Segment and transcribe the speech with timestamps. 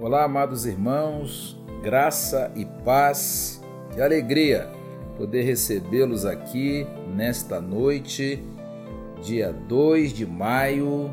[0.00, 3.62] Olá, amados irmãos, graça e paz
[3.94, 4.72] e alegria
[5.18, 8.42] poder recebê-los aqui nesta noite,
[9.22, 11.10] dia 2 de maio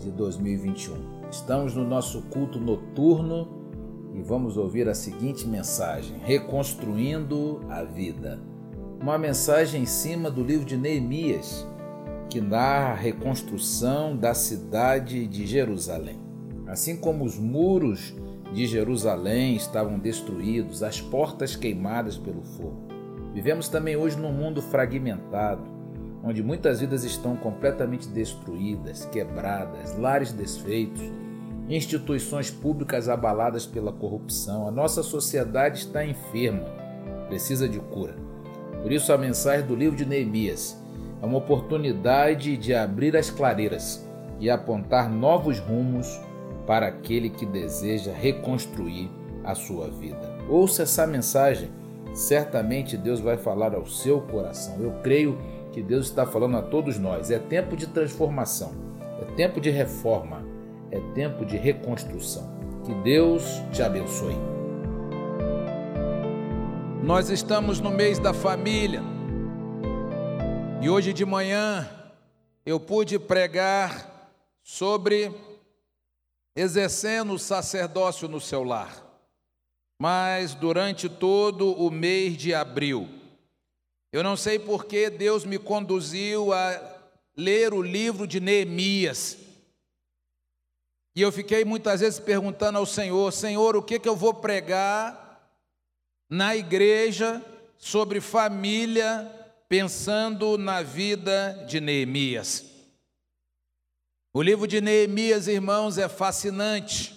[0.00, 1.28] de 2021.
[1.30, 3.46] Estamos no nosso culto noturno
[4.14, 8.40] e vamos ouvir a seguinte mensagem: Reconstruindo a Vida.
[8.98, 11.64] Uma mensagem em cima do livro de Neemias,
[12.30, 16.27] que narra a reconstrução da cidade de Jerusalém.
[16.68, 18.14] Assim como os muros
[18.52, 22.86] de Jerusalém estavam destruídos, as portas queimadas pelo fogo.
[23.32, 25.62] Vivemos também hoje num mundo fragmentado,
[26.22, 31.02] onde muitas vidas estão completamente destruídas, quebradas, lares desfeitos,
[31.68, 34.68] instituições públicas abaladas pela corrupção.
[34.68, 36.64] A nossa sociedade está enferma,
[37.28, 38.14] precisa de cura.
[38.82, 40.82] Por isso, a mensagem do livro de Neemias
[41.20, 44.06] é uma oportunidade de abrir as clareiras
[44.40, 46.20] e apontar novos rumos
[46.68, 49.10] para aquele que deseja reconstruir
[49.42, 50.36] a sua vida.
[50.50, 51.70] Ouça essa mensagem,
[52.12, 54.76] certamente Deus vai falar ao seu coração.
[54.78, 55.38] Eu creio
[55.72, 57.30] que Deus está falando a todos nós.
[57.30, 58.72] É tempo de transformação,
[59.18, 60.44] é tempo de reforma,
[60.90, 62.46] é tempo de reconstrução.
[62.84, 64.36] Que Deus te abençoe.
[67.02, 69.00] Nós estamos no mês da família
[70.82, 71.88] e hoje de manhã
[72.66, 74.30] eu pude pregar
[74.62, 75.47] sobre
[76.58, 79.04] exercendo o sacerdócio no seu lar.
[80.00, 83.08] Mas durante todo o mês de abril,
[84.12, 86.96] eu não sei por que Deus me conduziu a
[87.36, 89.38] ler o livro de Neemias.
[91.14, 95.40] E eu fiquei muitas vezes perguntando ao Senhor: Senhor, o que, que eu vou pregar
[96.28, 97.40] na igreja
[97.76, 99.30] sobre família,
[99.68, 102.77] pensando na vida de Neemias?
[104.38, 107.12] O livro de Neemias, irmãos, é fascinante.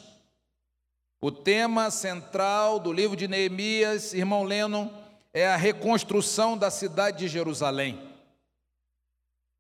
[1.22, 4.90] O tema central do livro de Neemias, irmão Lennon,
[5.32, 8.02] é a reconstrução da cidade de Jerusalém.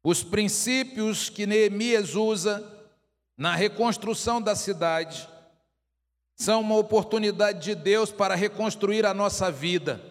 [0.04, 2.68] Os princípios que Neemias usa
[3.38, 5.30] na reconstrução da cidade
[6.36, 10.02] são uma oportunidade de Deus para reconstruir a nossa vida.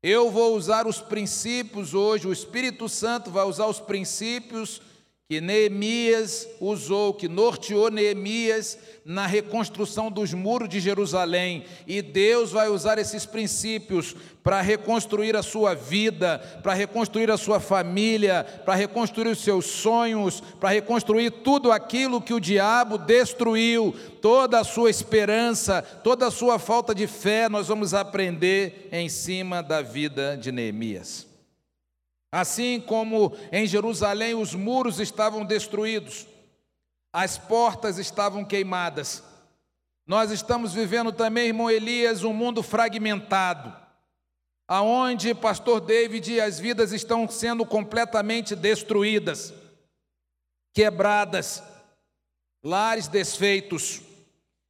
[0.00, 4.80] Eu vou usar os princípios hoje, o Espírito Santo vai usar os princípios
[5.26, 12.68] que Neemias usou, que norteou Neemias na reconstrução dos muros de Jerusalém, e Deus vai
[12.68, 19.28] usar esses princípios para reconstruir a sua vida, para reconstruir a sua família, para reconstruir
[19.28, 25.80] os seus sonhos, para reconstruir tudo aquilo que o diabo destruiu, toda a sua esperança,
[25.80, 31.33] toda a sua falta de fé, nós vamos aprender em cima da vida de Neemias.
[32.34, 36.26] Assim como em Jerusalém os muros estavam destruídos,
[37.12, 39.22] as portas estavam queimadas.
[40.04, 43.72] Nós estamos vivendo também, irmão Elias, um mundo fragmentado,
[44.66, 49.54] aonde pastor David as vidas estão sendo completamente destruídas,
[50.72, 51.62] quebradas,
[52.64, 54.02] lares desfeitos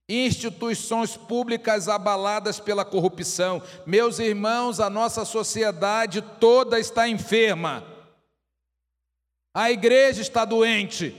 [0.08, 3.62] instituições públicas abaladas pela corrupção.
[3.86, 7.84] Meus irmãos, a nossa sociedade toda está enferma.
[9.54, 11.14] A igreja está doente.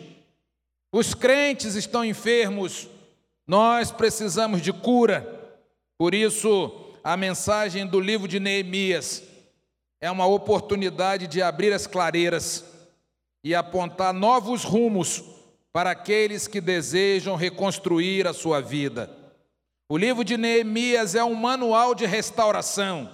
[0.91, 2.87] Os crentes estão enfermos.
[3.47, 5.31] Nós precisamos de cura.
[5.97, 6.71] Por isso,
[7.03, 9.23] a mensagem do livro de Neemias
[9.99, 12.63] é uma oportunidade de abrir as clareiras
[13.43, 15.34] e apontar novos rumos
[15.75, 19.09] para aqueles que desejam reconstruir a sua vida.
[19.89, 23.11] O livro de Neemias é um manual de restauração.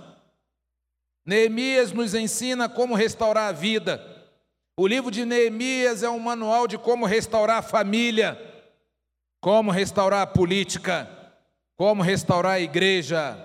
[1.26, 4.00] Neemias nos ensina como restaurar a vida.
[4.78, 8.40] O livro de Neemias é um manual de como restaurar a família,
[9.42, 11.10] como restaurar a política,
[11.76, 13.40] como restaurar a igreja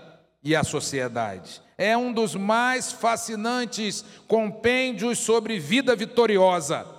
[0.44, 1.62] e a sociedade.
[1.78, 6.95] É um dos mais fascinantes compêndios sobre vida vitoriosa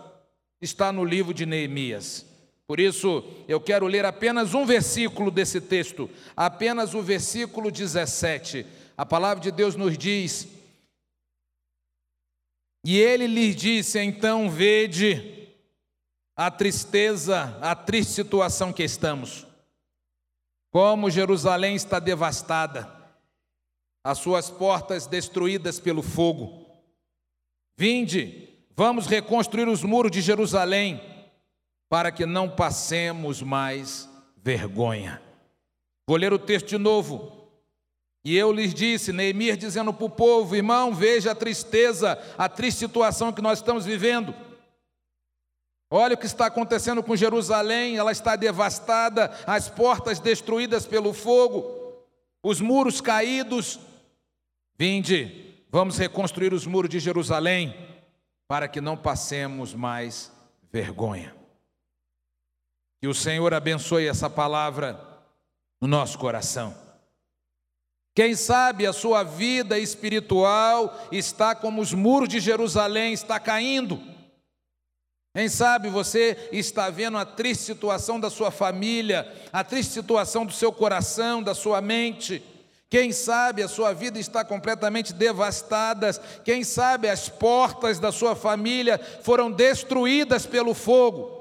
[0.62, 2.26] está no livro de Neemias.
[2.68, 8.66] Por isso, eu quero ler apenas um versículo desse texto, apenas o versículo 17.
[8.98, 10.48] A palavra de Deus nos diz:
[12.84, 15.48] E ele lhes disse: Então vede
[16.36, 19.48] a tristeza, a triste situação que estamos.
[20.70, 22.94] Como Jerusalém está devastada,
[24.04, 26.66] as suas portas destruídas pelo fogo.
[27.78, 28.47] Vinde,
[28.80, 31.02] Vamos reconstruir os muros de Jerusalém
[31.90, 34.08] para que não passemos mais
[34.38, 35.20] vergonha.
[36.06, 37.50] Vou ler o texto de novo.
[38.24, 42.78] E eu lhes disse, Neemias dizendo para o povo: irmão, veja a tristeza, a triste
[42.78, 44.32] situação que nós estamos vivendo.
[45.90, 51.96] Olha o que está acontecendo com Jerusalém, ela está devastada, as portas destruídas pelo fogo,
[52.44, 53.80] os muros caídos.
[54.78, 57.87] Vinde, vamos reconstruir os muros de Jerusalém,
[58.48, 60.32] para que não passemos mais
[60.72, 61.36] vergonha.
[63.02, 65.00] Que o Senhor abençoe essa palavra
[65.82, 66.76] no nosso coração.
[68.16, 74.02] Quem sabe a sua vida espiritual está como os muros de Jerusalém, está caindo.
[75.36, 80.52] Quem sabe você está vendo a triste situação da sua família, a triste situação do
[80.52, 82.44] seu coração, da sua mente.
[82.90, 86.12] Quem sabe a sua vida está completamente devastada.
[86.46, 91.36] Quem sabe as portas da sua família foram destruídas pelo fogo.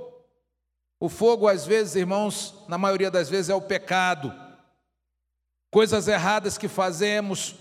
[0.98, 4.32] O fogo, às vezes, irmãos, na maioria das vezes é o pecado.
[5.70, 7.54] Coisas erradas que fazemos,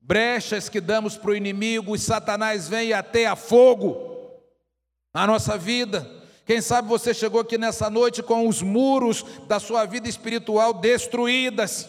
[0.00, 4.14] brechas que damos para o inimigo, e Satanás vem até a fogo
[5.14, 6.10] na nossa vida.
[6.44, 11.88] Quem sabe você chegou aqui nessa noite com os muros da sua vida espiritual destruídas.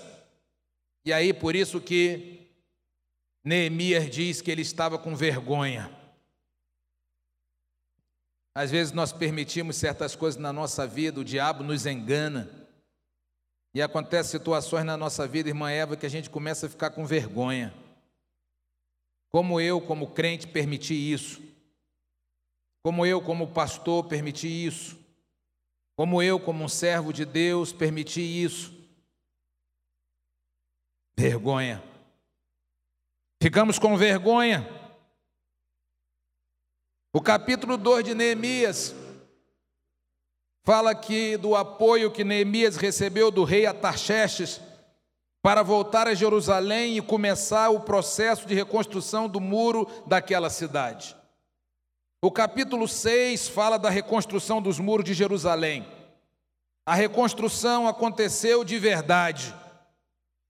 [1.06, 2.50] E aí por isso que
[3.44, 5.96] Neemias diz que ele estava com vergonha.
[8.56, 12.50] Às vezes nós permitimos certas coisas na nossa vida, o diabo nos engana.
[13.74, 17.06] E acontecem situações na nossa vida, irmã Eva, que a gente começa a ficar com
[17.06, 17.74] vergonha.
[19.30, 21.42] Como eu, como crente, permiti isso.
[22.82, 24.98] Como eu, como pastor, permiti isso.
[25.98, 28.74] Como eu, como um servo de Deus, permiti isso.
[31.18, 31.82] Vergonha.
[33.42, 34.68] Ficamos com vergonha.
[37.14, 38.94] O capítulo 2 de Neemias
[40.66, 44.60] fala aqui do apoio que Neemias recebeu do rei Atarxerxes
[45.42, 51.16] para voltar a Jerusalém e começar o processo de reconstrução do muro daquela cidade.
[52.22, 55.88] O capítulo 6 fala da reconstrução dos muros de Jerusalém.
[56.86, 59.54] A reconstrução aconteceu de verdade.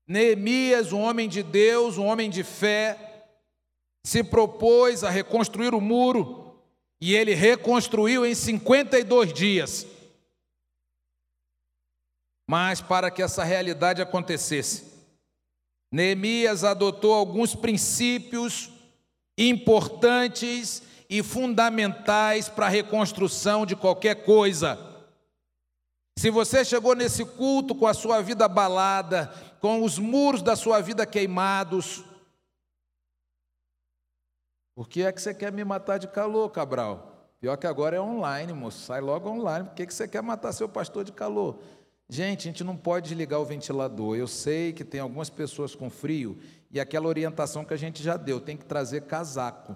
[0.06, 3.28] Neemias, um homem de Deus, um homem de fé,
[4.04, 6.60] se propôs a reconstruir o muro
[7.00, 9.86] e ele reconstruiu em 52 dias.
[12.48, 14.84] Mas para que essa realidade acontecesse,
[15.92, 18.70] Neemias adotou alguns princípios
[19.36, 24.78] importantes e fundamentais para a reconstrução de qualquer coisa.
[26.18, 29.32] Se você chegou nesse culto com a sua vida abalada,
[29.66, 32.04] com os muros da sua vida queimados,
[34.76, 37.32] por que é que você quer me matar de calor, Cabral?
[37.40, 38.78] Pior que agora é online, moço.
[38.86, 39.66] Sai logo online.
[39.66, 41.58] Por que, que você quer matar seu pastor de calor?
[42.08, 44.16] Gente, a gente não pode desligar o ventilador.
[44.16, 46.38] Eu sei que tem algumas pessoas com frio
[46.70, 49.74] e aquela orientação que a gente já deu, tem que trazer casaco.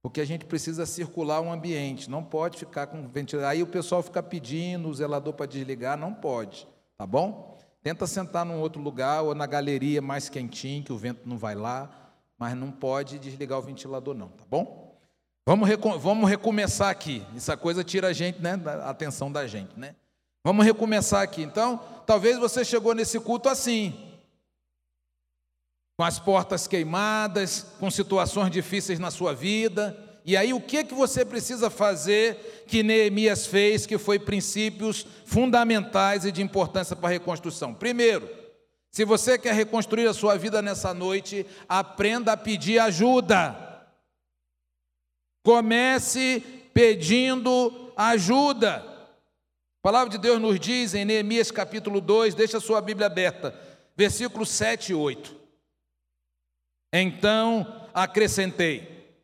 [0.00, 3.50] Porque a gente precisa circular um ambiente, não pode ficar com ventilador.
[3.50, 7.53] Aí o pessoal fica pedindo o zelador para desligar, não pode, tá bom?
[7.84, 11.54] Tenta sentar num outro lugar ou na galeria mais quentinho, que o vento não vai
[11.54, 11.90] lá,
[12.38, 14.98] mas não pode desligar o ventilador, não, tá bom?
[15.46, 15.68] Vamos,
[16.00, 17.22] vamos recomeçar aqui.
[17.36, 18.58] Essa coisa tira a gente, né?
[18.82, 19.94] A atenção da gente, né?
[20.42, 21.42] Vamos recomeçar aqui.
[21.42, 24.14] Então, talvez você chegou nesse culto assim,
[25.98, 29.94] com as portas queimadas, com situações difíceis na sua vida.
[30.24, 36.24] E aí o que que você precisa fazer que Neemias fez, que foi princípios fundamentais
[36.24, 37.74] e de importância para a reconstrução?
[37.74, 38.28] Primeiro,
[38.90, 43.84] se você quer reconstruir a sua vida nessa noite, aprenda a pedir ajuda.
[45.44, 46.40] Comece
[46.72, 48.76] pedindo ajuda.
[48.76, 53.54] A palavra de Deus nos diz em Neemias capítulo 2, deixa a sua Bíblia aberta,
[53.96, 55.34] versículos 7 e 8.
[56.92, 59.18] Então acrescentei: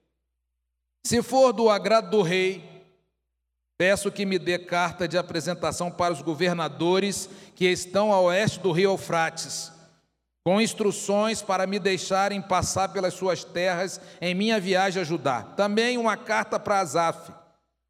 [1.06, 2.69] Se for do agrado do rei,
[3.80, 8.72] peço que me dê carta de apresentação para os governadores que estão a oeste do
[8.72, 9.72] rio Eufrates,
[10.44, 15.42] com instruções para me deixarem passar pelas suas terras em minha viagem a Judá.
[15.56, 17.32] Também uma carta para Asaf,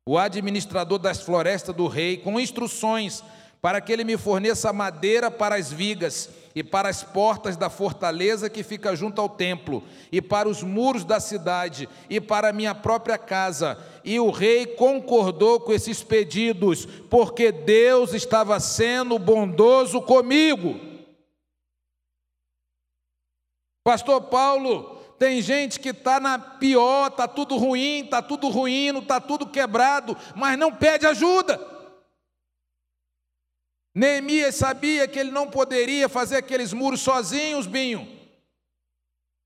[0.07, 3.25] o administrador das florestas do rei, com instruções
[3.61, 8.51] para que ele me forneça madeira para as vigas e para as portas da fortaleza
[8.51, 12.75] que fica junto ao templo, e para os muros da cidade, e para a minha
[12.75, 13.79] própria casa.
[14.05, 20.81] E o rei concordou com esses pedidos, porque Deus estava sendo bondoso comigo.
[23.85, 29.21] Pastor Paulo, tem gente que está na pior, está tudo ruim, está tudo ruim, está
[29.21, 31.80] tudo quebrado, mas não pede ajuda.
[33.95, 38.09] Neemias sabia que ele não poderia fazer aqueles muros sozinhos, Binho.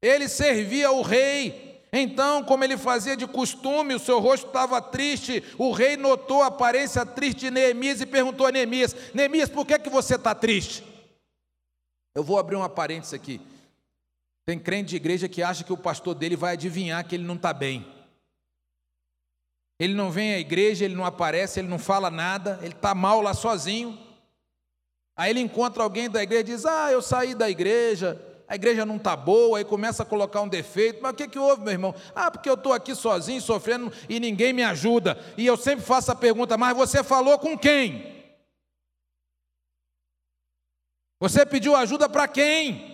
[0.03, 5.45] Ele servia o rei, Então, como ele fazia de costume, o seu rosto estava triste.
[5.57, 9.79] O rei notou a aparência triste de Neemias e perguntou a Neemias: Neemias, por que,
[9.79, 10.83] que você está triste?
[12.17, 13.41] Eu vou abrir uma parênteses aqui.
[14.45, 17.37] Tem crente de igreja que acha que o pastor dele vai adivinhar que ele não
[17.37, 17.87] está bem.
[19.79, 23.23] Ele não vem à igreja, ele não aparece, ele não fala nada, ele está mal
[23.23, 23.99] lá sozinho.
[25.17, 28.85] Aí ele encontra alguém da igreja e diz: Ah, eu saí da igreja, a igreja
[28.85, 31.01] não está boa, aí começa a colocar um defeito.
[31.01, 31.95] Mas o que, que houve, meu irmão?
[32.15, 35.19] Ah, porque eu estou aqui sozinho, sofrendo e ninguém me ajuda.
[35.37, 38.13] E eu sempre faço a pergunta: mas você falou com quem?
[41.21, 42.93] Você pediu ajuda para quem?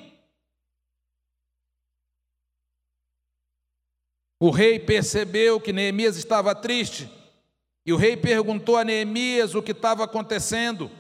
[4.39, 7.11] O rei percebeu que Neemias estava triste,
[7.85, 10.91] e o rei perguntou a Neemias o que estava acontecendo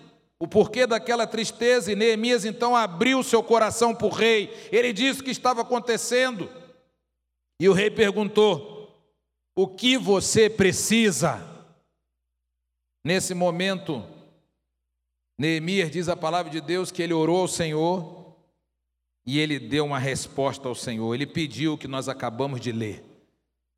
[0.41, 4.51] o porquê daquela tristeza, e Neemias então abriu seu coração para o rei.
[4.73, 6.51] Ele disse o que estava acontecendo.
[7.61, 8.89] E o rei perguntou:
[9.55, 11.47] O que você precisa?
[13.05, 14.03] Nesse momento,
[15.39, 18.35] Neemias diz a palavra de Deus que ele orou ao Senhor
[19.27, 21.15] e ele deu uma resposta ao Senhor.
[21.15, 23.10] Ele pediu o que nós acabamos de ler.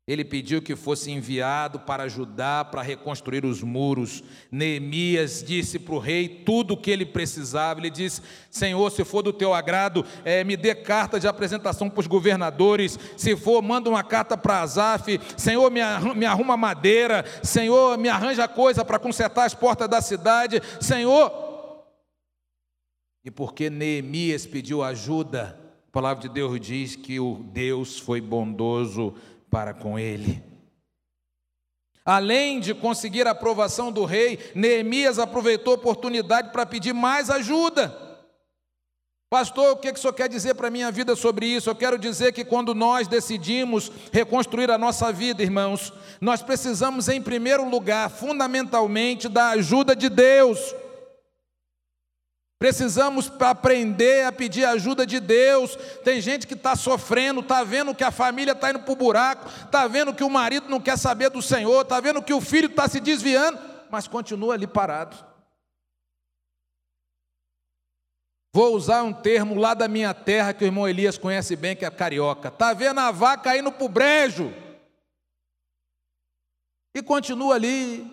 [0.05, 4.21] Ele pediu que fosse enviado para ajudar para reconstruir os muros.
[4.51, 7.79] Neemias disse para o rei tudo o que ele precisava.
[7.79, 12.01] Ele disse: Senhor, se for do teu agrado, é, me dê carta de apresentação para
[12.01, 12.99] os governadores.
[13.15, 15.21] Se for, manda uma carta para Azaf.
[15.37, 15.79] Senhor, me,
[16.15, 17.23] me arruma madeira.
[17.41, 20.61] Senhor, me arranja coisa para consertar as portas da cidade.
[20.81, 21.31] Senhor.
[23.23, 25.57] E porque Neemias pediu ajuda,
[25.87, 29.15] a palavra de Deus diz que o Deus foi bondoso
[29.53, 30.43] para com ele.
[32.03, 37.95] Além de conseguir a aprovação do rei, Neemias aproveitou a oportunidade para pedir mais ajuda.
[39.29, 41.69] Pastor, o que o senhor quer dizer para a minha vida sobre isso?
[41.69, 47.21] Eu quero dizer que quando nós decidimos reconstruir a nossa vida, irmãos, nós precisamos, em
[47.21, 50.75] primeiro lugar, fundamentalmente, da ajuda de Deus.
[52.63, 55.75] Precisamos aprender a pedir ajuda de Deus.
[56.01, 59.49] Tem gente que está sofrendo, está vendo que a família está indo para o buraco,
[59.65, 62.67] está vendo que o marido não quer saber do Senhor, está vendo que o filho
[62.67, 63.59] está se desviando,
[63.91, 65.17] mas continua ali parado.
[68.55, 71.83] Vou usar um termo lá da minha terra que o irmão Elias conhece bem, que
[71.83, 72.47] é carioca.
[72.47, 74.53] Está vendo a vaca indo para o brejo.
[76.95, 78.09] E continua ali,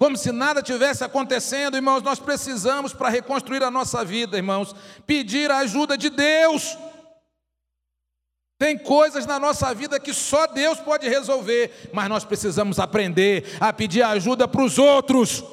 [0.00, 4.74] como se nada tivesse acontecendo, irmãos, nós precisamos, para reconstruir a nossa vida, irmãos,
[5.06, 6.74] pedir a ajuda de Deus.
[8.58, 13.74] Tem coisas na nossa vida que só Deus pode resolver, mas nós precisamos aprender a
[13.74, 15.44] pedir ajuda para os outros.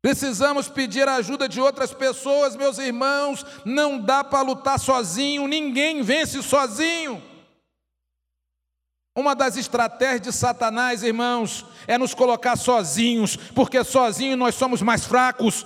[0.00, 3.44] Precisamos pedir a ajuda de outras pessoas, meus irmãos.
[3.62, 7.35] Não dá para lutar sozinho, ninguém vence sozinho.
[9.16, 15.06] Uma das estratégias de Satanás, irmãos, é nos colocar sozinhos, porque sozinhos nós somos mais
[15.06, 15.64] fracos.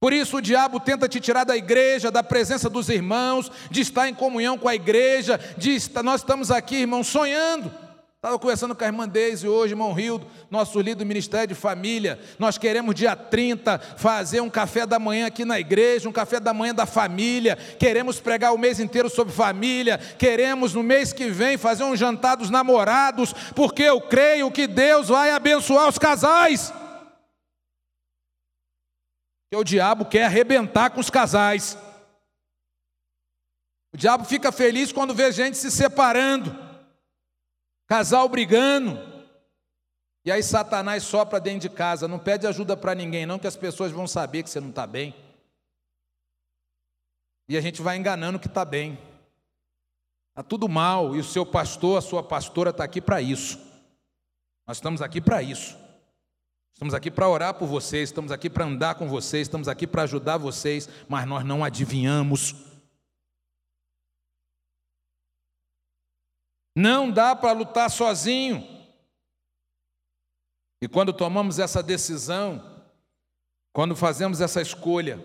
[0.00, 4.08] Por isso o diabo tenta te tirar da igreja, da presença dos irmãos, de estar
[4.08, 7.72] em comunhão com a igreja, de estar, nós estamos aqui, irmãos, sonhando.
[8.18, 12.18] Estava conversando com a irmã Deise hoje, irmão Rildo, nosso líder do Ministério de Família.
[12.36, 16.52] Nós queremos, dia 30, fazer um café da manhã aqui na igreja, um café da
[16.52, 17.54] manhã da família.
[17.54, 19.98] Queremos pregar o mês inteiro sobre família.
[19.98, 25.06] Queremos, no mês que vem, fazer um jantar dos namorados, porque eu creio que Deus
[25.06, 26.72] vai abençoar os casais.
[29.48, 31.78] Que o diabo quer arrebentar com os casais.
[33.94, 36.67] O diabo fica feliz quando vê gente se separando.
[37.88, 39.00] Casal brigando.
[40.22, 43.56] E aí Satanás sopra dentro de casa, não pede ajuda para ninguém, não, que as
[43.56, 45.14] pessoas vão saber que você não está bem.
[47.48, 48.98] E a gente vai enganando que está bem.
[50.28, 53.58] Está tudo mal, e o seu pastor, a sua pastora está aqui para isso.
[54.66, 55.74] Nós estamos aqui para isso.
[56.74, 60.02] Estamos aqui para orar por vocês, estamos aqui para andar com vocês, estamos aqui para
[60.02, 62.67] ajudar vocês, mas nós não adivinhamos
[66.78, 68.64] Não dá para lutar sozinho.
[70.80, 72.64] E quando tomamos essa decisão,
[73.72, 75.18] quando fazemos essa escolha,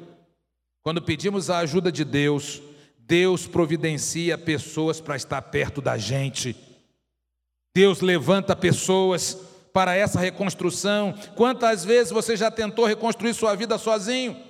[0.81, 2.59] quando pedimos a ajuda de Deus,
[2.97, 6.55] Deus providencia pessoas para estar perto da gente.
[7.75, 9.35] Deus levanta pessoas
[9.71, 11.13] para essa reconstrução.
[11.35, 14.43] Quantas vezes você já tentou reconstruir sua vida sozinho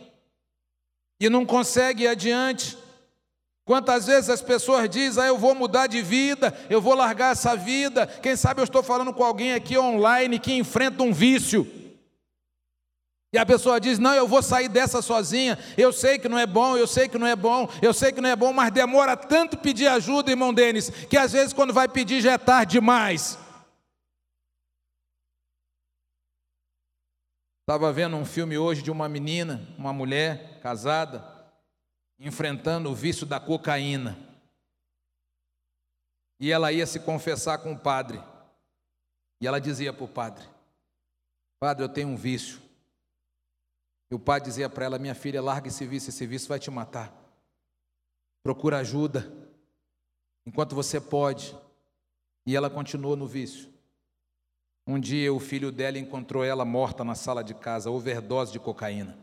[1.19, 2.77] e não consegue ir adiante?
[3.65, 7.55] Quantas vezes as pessoas dizem, ah, eu vou mudar de vida, eu vou largar essa
[7.55, 8.05] vida.
[8.05, 11.65] Quem sabe eu estou falando com alguém aqui online que enfrenta um vício.
[13.33, 15.57] E a pessoa diz: Não, eu vou sair dessa sozinha.
[15.77, 18.21] Eu sei que não é bom, eu sei que não é bom, eu sei que
[18.21, 21.87] não é bom, mas demora tanto pedir ajuda, irmão Denis, que às vezes quando vai
[21.87, 23.39] pedir já é tarde demais.
[27.61, 31.32] Estava vendo um filme hoje de uma menina, uma mulher casada,
[32.23, 34.17] enfrentando o vício da cocaína.
[36.39, 38.23] E ela ia se confessar com o padre.
[39.41, 40.47] E ela dizia para o padre:
[41.59, 42.61] Padre, eu tenho um vício.
[44.09, 46.71] E o pai dizia para ela: Minha filha, larga esse vício, esse vício vai te
[46.71, 47.13] matar.
[48.41, 49.31] Procura ajuda,
[50.45, 51.55] enquanto você pode.
[52.45, 53.71] E ela continuou no vício.
[54.85, 59.22] Um dia o filho dela encontrou ela morta na sala de casa, overdose de cocaína.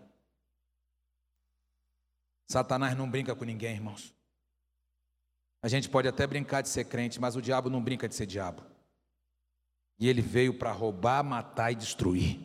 [2.51, 4.13] Satanás não brinca com ninguém, irmãos.
[5.63, 8.27] A gente pode até brincar de ser crente, mas o diabo não brinca de ser
[8.27, 8.61] diabo.
[10.01, 12.41] E ele veio para roubar, matar e destruir.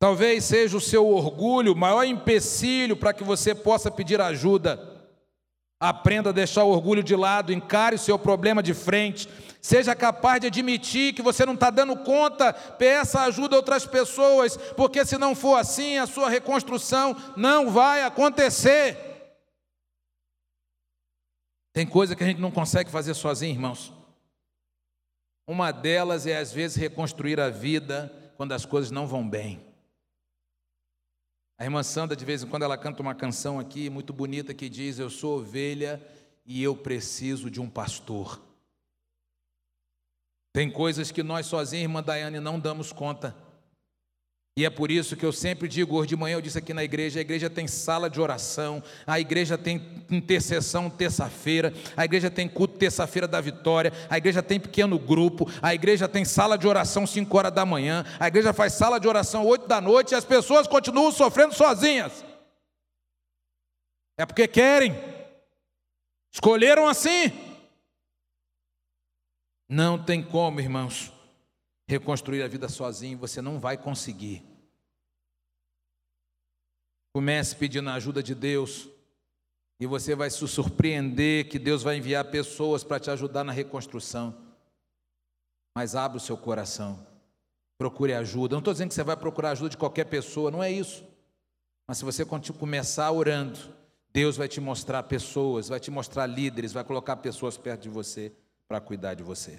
[0.00, 5.08] Talvez seja o seu orgulho o maior empecilho para que você possa pedir ajuda.
[5.78, 9.28] Aprenda a deixar o orgulho de lado, encare o seu problema de frente,
[9.60, 14.56] seja capaz de admitir que você não está dando conta, peça ajuda a outras pessoas,
[14.76, 18.96] porque se não for assim, a sua reconstrução não vai acontecer.
[21.72, 23.92] Tem coisa que a gente não consegue fazer sozinho, irmãos.
[25.46, 29.60] Uma delas é, às vezes, reconstruir a vida quando as coisas não vão bem.
[31.58, 34.68] A irmã Sandra, de vez em quando, ela canta uma canção aqui muito bonita que
[34.68, 36.00] diz: Eu sou ovelha
[36.46, 38.40] e eu preciso de um pastor.
[40.52, 43.34] Tem coisas que nós sozinhos, irmã Daiane, não damos conta.
[44.58, 46.82] E é por isso que eu sempre digo, hoje de manhã eu disse aqui na
[46.82, 52.48] igreja, a igreja tem sala de oração, a igreja tem intercessão terça-feira, a igreja tem
[52.48, 57.06] culto terça-feira da vitória, a igreja tem pequeno grupo, a igreja tem sala de oração
[57.06, 60.24] 5 horas da manhã, a igreja faz sala de oração 8 da noite e as
[60.24, 62.24] pessoas continuam sofrendo sozinhas.
[64.18, 64.94] É porque querem.
[66.32, 67.49] Escolheram assim.
[69.72, 71.12] Não tem como, irmãos,
[71.86, 74.44] reconstruir a vida sozinho, você não vai conseguir.
[77.14, 78.88] Comece pedindo a ajuda de Deus,
[79.78, 84.36] e você vai se surpreender que Deus vai enviar pessoas para te ajudar na reconstrução.
[85.72, 87.06] Mas abra o seu coração,
[87.78, 88.56] procure ajuda.
[88.56, 91.04] Não estou dizendo que você vai procurar ajuda de qualquer pessoa, não é isso.
[91.86, 93.56] Mas se você começar orando,
[94.12, 98.32] Deus vai te mostrar pessoas, vai te mostrar líderes, vai colocar pessoas perto de você
[98.70, 99.58] para cuidar de você.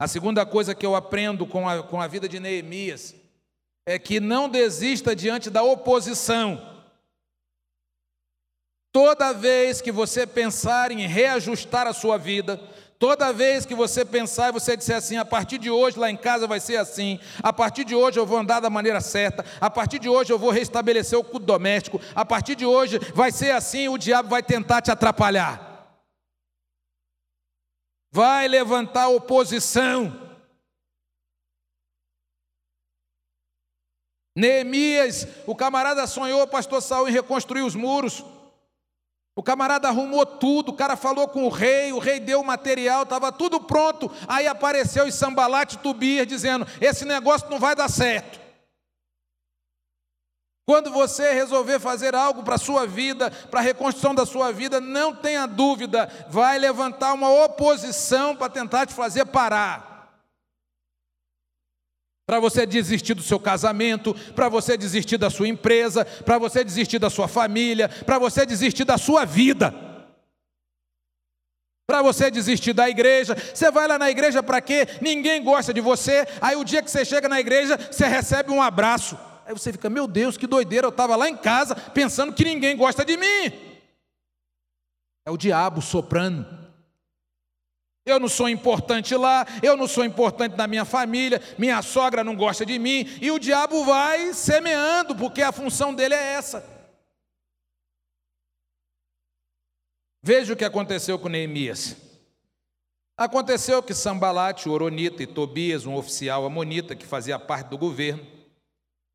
[0.00, 3.14] A segunda coisa que eu aprendo com a, com a vida de Neemias
[3.86, 6.58] é que não desista diante da oposição.
[8.90, 12.58] Toda vez que você pensar em reajustar a sua vida,
[12.98, 16.16] toda vez que você pensar e você disser assim, a partir de hoje lá em
[16.16, 19.68] casa vai ser assim, a partir de hoje eu vou andar da maneira certa, a
[19.68, 23.50] partir de hoje eu vou restabelecer o culto doméstico, a partir de hoje vai ser
[23.50, 25.69] assim, o diabo vai tentar te atrapalhar
[28.10, 30.28] vai levantar oposição.
[34.36, 38.24] Neemias, o camarada sonhou, pastor Saul, em reconstruir os muros.
[39.36, 43.04] O camarada arrumou tudo, o cara falou com o rei, o rei deu o material,
[43.04, 44.10] estava tudo pronto.
[44.26, 48.39] Aí apareceu o Sambalate Tubir dizendo: Esse negócio não vai dar certo.
[50.70, 54.80] Quando você resolver fazer algo para a sua vida, para a reconstrução da sua vida,
[54.80, 60.14] não tenha dúvida, vai levantar uma oposição para tentar te fazer parar.
[62.24, 67.00] Para você desistir do seu casamento, para você desistir da sua empresa, para você desistir
[67.00, 69.74] da sua família, para você desistir da sua vida.
[71.84, 74.86] Para você desistir da igreja, você vai lá na igreja para quê?
[75.00, 76.28] Ninguém gosta de você.
[76.40, 79.18] Aí o dia que você chega na igreja, você recebe um abraço.
[79.50, 82.76] Aí você fica, meu Deus, que doideira, eu estava lá em casa pensando que ninguém
[82.76, 83.50] gosta de mim.
[85.26, 86.46] É o diabo soprando.
[88.06, 92.36] Eu não sou importante lá, eu não sou importante na minha família, minha sogra não
[92.36, 96.64] gosta de mim, e o diabo vai semeando, porque a função dele é essa.
[100.22, 101.96] Veja o que aconteceu com Neemias.
[103.16, 108.38] Aconteceu que Sambalate, Oronita e Tobias, um oficial amonita que fazia parte do governo,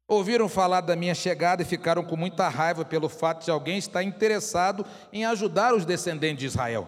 [0.08, 4.04] Ouviram falar da minha chegada e ficaram com muita raiva pelo fato de alguém estar
[4.04, 6.88] interessado em ajudar os descendentes de Israel.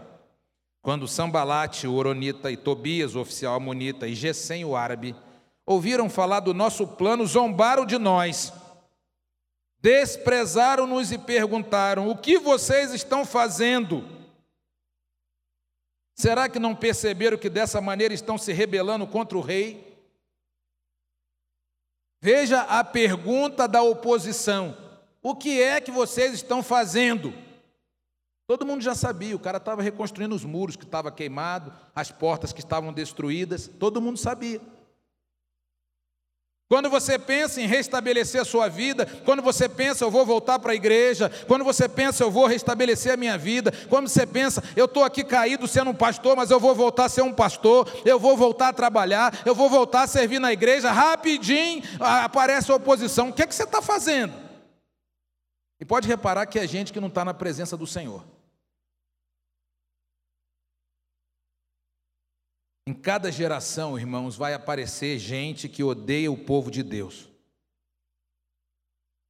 [0.84, 5.16] Quando Sambalate, o Oronita, e Tobias, o oficial amonita, e Gesem, o árabe,
[5.66, 8.54] ouviram falar do nosso plano, zombaram de nós.
[9.82, 14.04] Desprezaram-nos e perguntaram: O que vocês estão fazendo?
[16.16, 19.87] Será que não perceberam que dessa maneira estão se rebelando contra o rei?
[22.22, 24.76] Veja a pergunta da oposição:
[25.22, 27.34] o que é que vocês estão fazendo?
[28.48, 32.54] Todo mundo já sabia, o cara estava reconstruindo os muros que estavam queimados, as portas
[32.54, 34.62] que estavam destruídas, todo mundo sabia.
[36.70, 40.74] Quando você pensa em restabelecer a sua vida, quando você pensa eu vou voltar para
[40.74, 44.84] a igreja, quando você pensa eu vou restabelecer a minha vida, quando você pensa eu
[44.84, 48.20] estou aqui caído sendo um pastor, mas eu vou voltar a ser um pastor, eu
[48.20, 53.30] vou voltar a trabalhar, eu vou voltar a servir na igreja, rapidinho aparece a oposição.
[53.30, 54.34] O que, é que você está fazendo?
[55.80, 58.37] E pode reparar que é gente que não está na presença do Senhor.
[62.88, 67.28] Em cada geração, irmãos, vai aparecer gente que odeia o povo de Deus.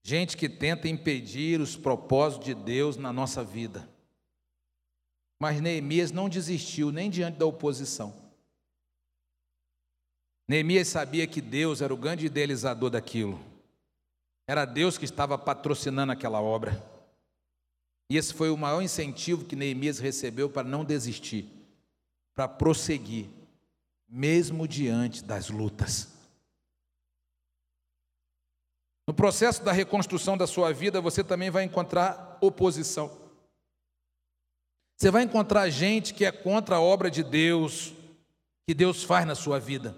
[0.04, 3.90] Gente que tenta impedir os propósitos de Deus na nossa vida.
[5.40, 8.14] Mas Neemias não desistiu nem diante da oposição.
[10.48, 13.44] Neemias sabia que Deus era o grande idealizador daquilo.
[14.48, 16.80] Era Deus que estava patrocinando aquela obra.
[18.08, 21.50] E esse foi o maior incentivo que Neemias recebeu para não desistir,
[22.36, 23.36] para prosseguir
[24.08, 26.08] mesmo diante das lutas.
[29.08, 33.10] No processo da reconstrução da sua vida, você também vai encontrar oposição.
[34.98, 37.94] Você vai encontrar gente que é contra a obra de Deus,
[38.68, 39.96] que Deus faz na sua vida.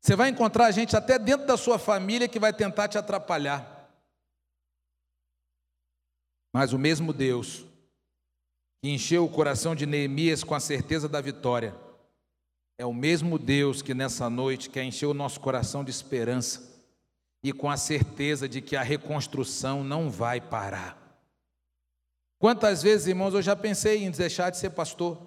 [0.00, 3.88] Você vai encontrar gente até dentro da sua família que vai tentar te atrapalhar.
[6.52, 7.64] Mas o mesmo Deus
[8.82, 11.74] que encheu o coração de Neemias com a certeza da vitória,
[12.78, 16.62] é o mesmo Deus que nessa noite quer encher o nosso coração de esperança
[17.42, 20.96] e com a certeza de que a reconstrução não vai parar.
[22.38, 25.18] Quantas vezes, irmãos, eu já pensei em deixar de ser pastor?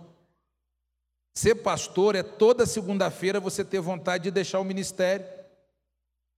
[1.37, 5.25] Ser pastor é toda segunda-feira você ter vontade de deixar o ministério.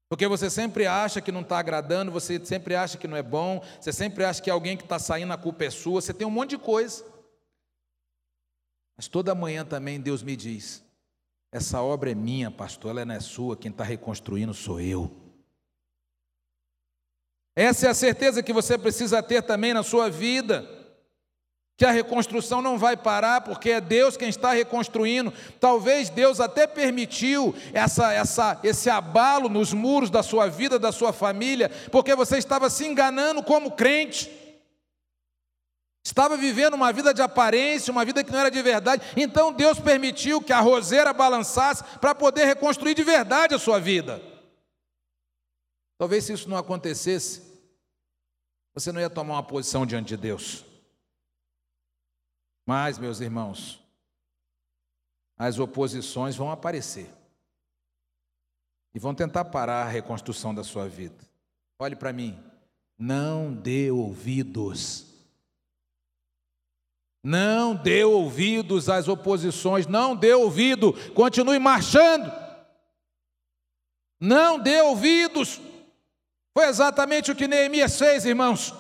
[0.10, 3.64] Porque você sempre acha que não está agradando, você sempre acha que não é bom,
[3.80, 6.32] você sempre acha que alguém que está saindo, a culpa é sua, você tem um
[6.32, 7.06] monte de coisa.
[8.98, 10.84] Mas toda manhã também Deus me diz:
[11.54, 15.12] essa obra é minha, pastor, ela não é sua, quem está reconstruindo sou eu.
[17.56, 20.68] Essa é a certeza que você precisa ter também na sua vida.
[21.78, 25.32] Que a reconstrução não vai parar, porque é Deus quem está reconstruindo.
[25.60, 31.14] Talvez Deus até permitiu essa, essa, esse abalo nos muros da sua vida, da sua
[31.14, 34.43] família, porque você estava se enganando como crente.
[36.04, 39.02] Estava vivendo uma vida de aparência, uma vida que não era de verdade.
[39.16, 44.22] Então Deus permitiu que a roseira balançasse para poder reconstruir de verdade a sua vida.
[45.98, 47.42] Talvez se isso não acontecesse,
[48.74, 50.66] você não ia tomar uma posição diante de Deus.
[52.66, 53.80] Mas, meus irmãos,
[55.38, 57.10] as oposições vão aparecer
[58.94, 61.24] e vão tentar parar a reconstrução da sua vida.
[61.80, 62.42] Olhe para mim,
[62.98, 65.13] não dê ouvidos
[67.24, 72.30] não dê ouvidos às oposições, não dê ouvido, continue marchando.
[74.20, 75.62] Não dê ouvidos.
[76.54, 78.74] Foi exatamente o que Neemias fez, irmãos.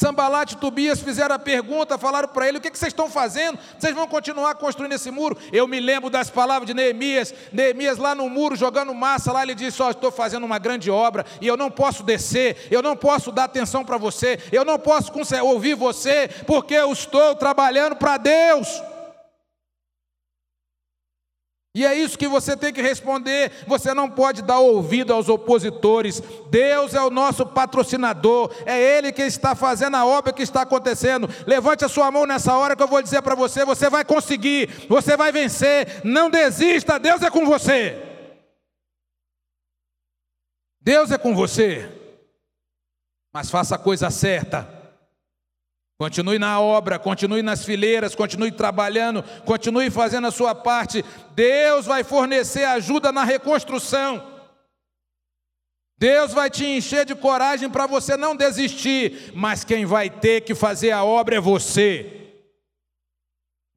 [0.00, 3.58] Sambalat e Tobias fizeram a pergunta, falaram para ele: o que, vocês estão fazendo?
[3.78, 5.36] Vocês vão continuar construindo esse muro?
[5.52, 7.34] Eu me lembro das palavras de Neemias.
[7.52, 10.90] Neemias lá no muro, jogando massa, lá ele disse: Ó, oh, estou fazendo uma grande
[10.90, 14.78] obra e eu não posso descer, eu não posso dar atenção para você, eu não
[14.78, 18.82] posso ouvir você, porque eu estou trabalhando para Deus.
[21.72, 23.52] E é isso que você tem que responder.
[23.66, 26.20] Você não pode dar ouvido aos opositores.
[26.50, 28.52] Deus é o nosso patrocinador.
[28.66, 31.28] É Ele que está fazendo a obra que está acontecendo.
[31.46, 34.68] Levante a sua mão nessa hora que eu vou dizer para você: você vai conseguir,
[34.88, 36.00] você vai vencer.
[36.02, 38.02] Não desista, Deus é com você.
[40.80, 41.88] Deus é com você.
[43.32, 44.79] Mas faça a coisa certa.
[46.00, 51.04] Continue na obra, continue nas fileiras, continue trabalhando, continue fazendo a sua parte.
[51.34, 54.26] Deus vai fornecer ajuda na reconstrução.
[55.98, 60.54] Deus vai te encher de coragem para você não desistir, mas quem vai ter que
[60.54, 62.19] fazer a obra é você.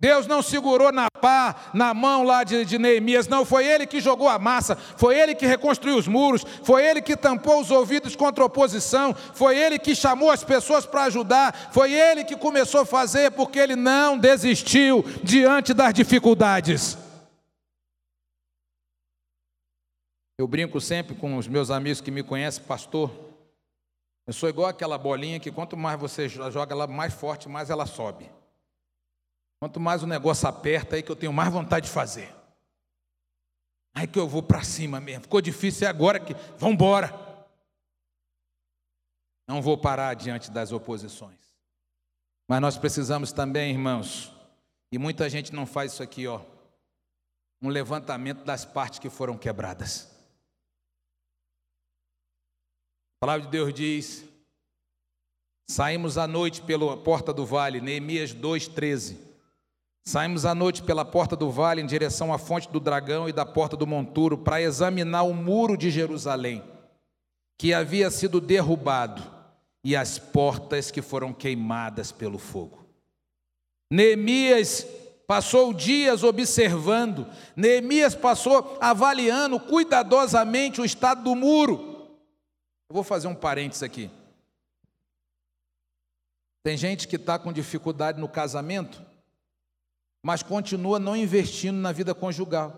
[0.03, 4.01] Deus não segurou na pá, na mão lá de, de, Neemias, não, foi ele que
[4.01, 8.13] jogou a massa, foi ele que reconstruiu os muros, foi ele que tampou os ouvidos
[8.13, 12.81] contra a oposição, foi ele que chamou as pessoas para ajudar, foi ele que começou
[12.81, 16.97] a fazer, porque ele não desistiu diante das dificuldades.
[20.37, 23.09] Eu brinco sempre com os meus amigos que me conhecem, pastor.
[24.27, 27.85] Eu sou igual aquela bolinha que quanto mais você joga ela mais forte, mais ela
[27.85, 28.29] sobe.
[29.63, 32.35] Quanto mais o negócio aperta aí que eu tenho mais vontade de fazer.
[33.95, 35.21] Aí que eu vou para cima mesmo.
[35.21, 37.13] Ficou difícil é agora que vamos embora.
[39.47, 41.39] Não vou parar diante das oposições.
[42.45, 44.33] Mas nós precisamos também, irmãos,
[44.91, 46.41] e muita gente não faz isso aqui, ó,
[47.61, 50.11] um levantamento das partes que foram quebradas.
[53.15, 54.25] A palavra de Deus diz:
[55.69, 59.31] Saímos à noite pela porta do vale, Neemias 2,13.
[60.05, 63.45] Saímos à noite pela porta do vale em direção à fonte do dragão e da
[63.45, 66.61] porta do monturo para examinar o muro de Jerusalém,
[67.57, 69.31] que havia sido derrubado,
[69.85, 72.85] e as portas que foram queimadas pelo fogo.
[73.91, 74.87] Neemias
[75.27, 82.07] passou dias observando, Neemias passou avaliando cuidadosamente o estado do muro.
[82.89, 84.09] Eu vou fazer um parênteses aqui.
[86.63, 89.01] Tem gente que está com dificuldade no casamento,
[90.23, 92.69] mas continua não investindo na vida conjugal.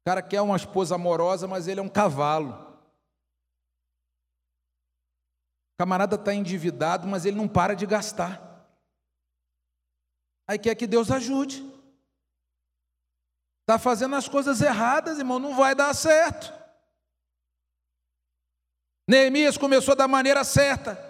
[0.00, 2.52] O cara quer uma esposa amorosa, mas ele é um cavalo.
[5.74, 8.66] O camarada está endividado, mas ele não para de gastar.
[10.48, 11.64] Aí quer que Deus ajude.
[13.62, 16.52] Está fazendo as coisas erradas, irmão, não vai dar certo.
[19.08, 21.05] Neemias começou da maneira certa.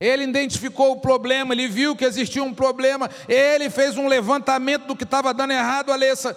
[0.00, 4.96] Ele identificou o problema, ele viu que existia um problema, ele fez um levantamento do
[4.96, 6.36] que estava dando errado, Alessa.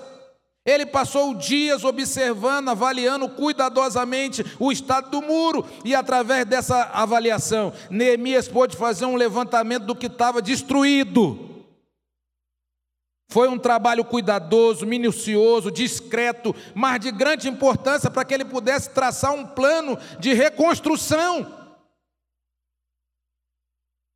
[0.65, 8.47] Ele passou dias observando, avaliando cuidadosamente o estado do muro, e através dessa avaliação, Neemias
[8.47, 11.47] pôde fazer um levantamento do que estava destruído.
[13.31, 19.33] Foi um trabalho cuidadoso, minucioso, discreto, mas de grande importância para que ele pudesse traçar
[19.33, 21.58] um plano de reconstrução.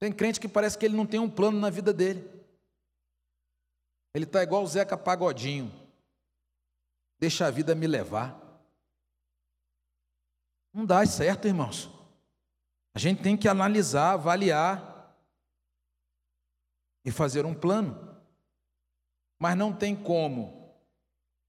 [0.04, 2.30] Tem crente que parece que ele não tem um plano na vida dele.
[4.14, 5.72] Ele está igual o Zeca Pagodinho.
[7.18, 8.38] Deixa a vida me levar.
[10.74, 11.90] Não dá certo, irmãos.
[12.94, 15.16] A gente tem que analisar, avaliar
[17.06, 18.20] e fazer um plano.
[19.40, 20.76] Mas não tem como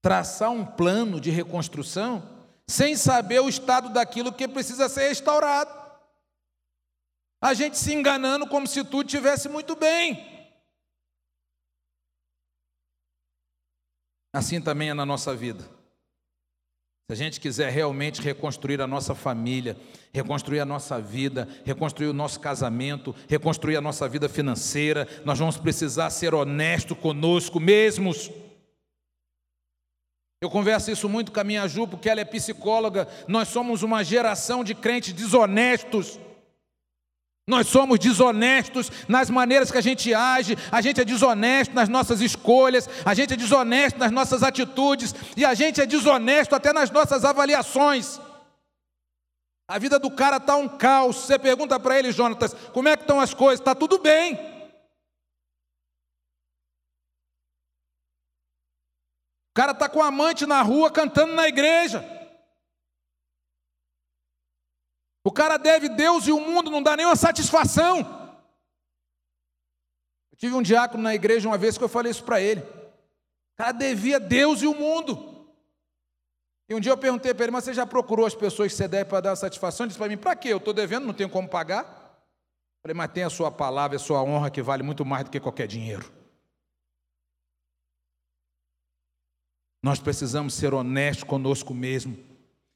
[0.01, 5.84] traçar um plano de reconstrução sem saber o estado daquilo que precisa ser restaurado
[7.45, 10.25] a gente se enganando como se tudo tivesse muito bem.
[14.33, 15.63] Assim também é na nossa vida.
[17.07, 19.77] Se a gente quiser realmente reconstruir a nossa família,
[20.11, 25.55] reconstruir a nossa vida, reconstruir o nosso casamento, reconstruir a nossa vida financeira, nós vamos
[25.55, 28.31] precisar ser honestos conosco mesmos.
[30.41, 33.07] Eu converso isso muito com a minha Ju, porque ela é psicóloga.
[33.27, 36.19] Nós somos uma geração de crentes desonestos.
[37.47, 42.19] Nós somos desonestos nas maneiras que a gente age, a gente é desonesto nas nossas
[42.19, 46.89] escolhas, a gente é desonesto nas nossas atitudes e a gente é desonesto até nas
[46.89, 48.19] nossas avaliações.
[49.67, 51.17] A vida do cara está um caos.
[51.17, 53.59] Você pergunta para ele, Jonatas, como é que estão as coisas?
[53.59, 54.33] Está tudo bem.
[59.51, 62.14] O cara está com a amante na rua cantando na igreja.
[65.25, 67.97] O cara deve Deus e o mundo, não dá nenhuma satisfação.
[70.31, 72.61] Eu tive um diácono na igreja uma vez que eu falei isso para ele.
[72.61, 75.49] O cara devia Deus e o mundo.
[76.69, 78.87] E um dia eu perguntei para ele, mas você já procurou as pessoas que você
[78.87, 79.85] deve para dar satisfação?
[79.85, 80.49] Ele disse para mim, para quê?
[80.49, 81.83] Eu estou devendo, não tenho como pagar.
[81.83, 85.31] Eu falei, mas tem a sua palavra, a sua honra que vale muito mais do
[85.31, 86.11] que qualquer dinheiro.
[89.81, 92.15] Nós precisamos ser honestos conosco mesmo.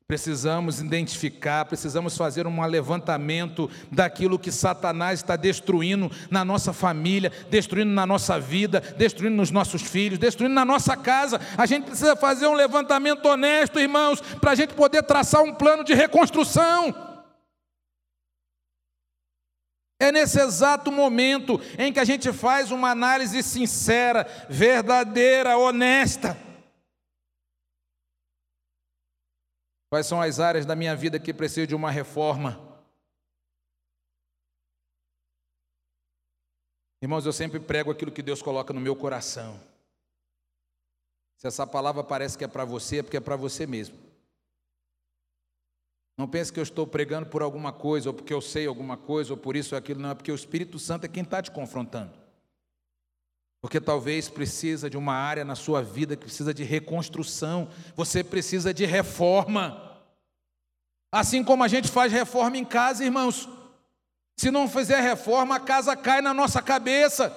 [0.09, 7.91] Precisamos identificar, precisamos fazer um levantamento daquilo que Satanás está destruindo na nossa família, destruindo
[7.91, 11.39] na nossa vida, destruindo nos nossos filhos, destruindo na nossa casa.
[11.55, 15.83] A gente precisa fazer um levantamento honesto, irmãos, para a gente poder traçar um plano
[15.83, 16.91] de reconstrução.
[20.01, 26.48] É nesse exato momento em que a gente faz uma análise sincera, verdadeira, honesta
[29.89, 32.69] Quais são as áreas da minha vida que precisam de uma reforma?
[37.01, 39.59] Irmãos, eu sempre prego aquilo que Deus coloca no meu coração.
[41.37, 43.97] Se essa palavra parece que é para você, é porque é para você mesmo.
[46.17, 49.31] Não pense que eu estou pregando por alguma coisa, ou porque eu sei alguma coisa,
[49.31, 51.49] ou por isso ou aquilo, não, é porque o Espírito Santo é quem está te
[51.49, 52.28] confrontando.
[53.61, 58.73] Porque talvez precisa de uma área na sua vida que precisa de reconstrução, você precisa
[58.73, 59.99] de reforma.
[61.11, 63.49] Assim como a gente faz reforma em casa, irmãos.
[64.39, 67.35] Se não fizer reforma, a casa cai na nossa cabeça.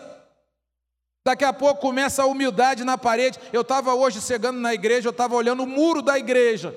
[1.25, 3.39] Daqui a pouco começa a humildade na parede.
[3.53, 6.75] Eu estava hoje chegando na igreja, eu estava olhando o muro da igreja.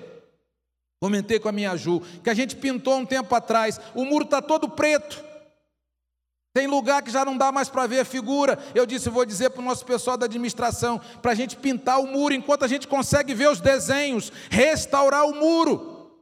[0.99, 3.79] Comentei com a minha Ju, que a gente pintou um tempo atrás.
[3.93, 5.23] O muro está todo preto.
[6.55, 8.57] Tem lugar que já não dá mais para ver a figura.
[8.73, 12.07] Eu disse, vou dizer para o nosso pessoal da administração, para a gente pintar o
[12.07, 16.15] muro enquanto a gente consegue ver os desenhos, restaurar o muro.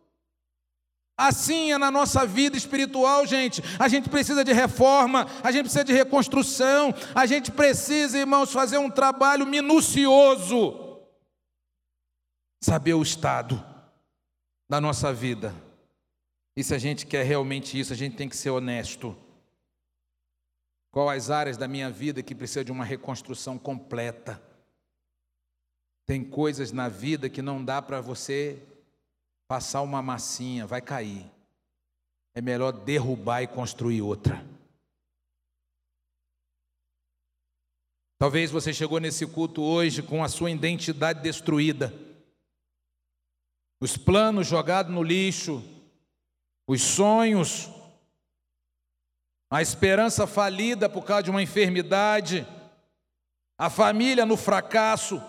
[1.16, 3.62] Assim é na nossa vida espiritual, gente.
[3.78, 8.80] A gente precisa de reforma, a gente precisa de reconstrução, a gente precisa, irmãos, fazer
[8.80, 10.98] um trabalho minucioso.
[12.60, 13.64] Saber o estado
[14.68, 15.54] da nossa vida.
[16.58, 19.16] E se a gente quer realmente isso, a gente tem que ser honesto.
[20.94, 24.40] Qual as áreas da minha vida que precisa de uma reconstrução completa?
[26.06, 28.62] Tem coisas na vida que não dá para você
[29.48, 31.26] passar uma massinha, vai cair.
[32.36, 34.46] É melhor derrubar e construir outra.
[38.20, 41.92] Talvez você chegou nesse culto hoje com a sua identidade destruída,
[43.82, 45.64] os planos jogados no lixo,
[46.68, 47.68] os sonhos,
[49.54, 52.44] a esperança falida por causa de uma enfermidade,
[53.56, 55.22] a família no fracasso.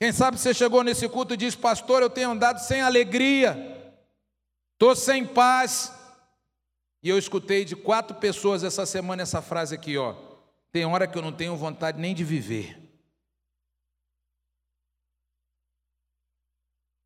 [0.00, 3.92] Quem sabe você chegou nesse culto e diz, pastor, eu tenho andado sem alegria,
[4.72, 5.92] estou sem paz.
[7.02, 10.14] E eu escutei de quatro pessoas essa semana essa frase aqui, ó.
[10.72, 12.80] Tem hora que eu não tenho vontade nem de viver.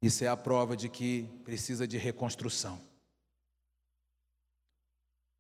[0.01, 2.90] Isso é a prova de que precisa de reconstrução.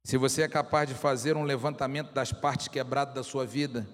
[0.05, 3.87] Se você é capaz de fazer um levantamento das partes quebradas da sua vida,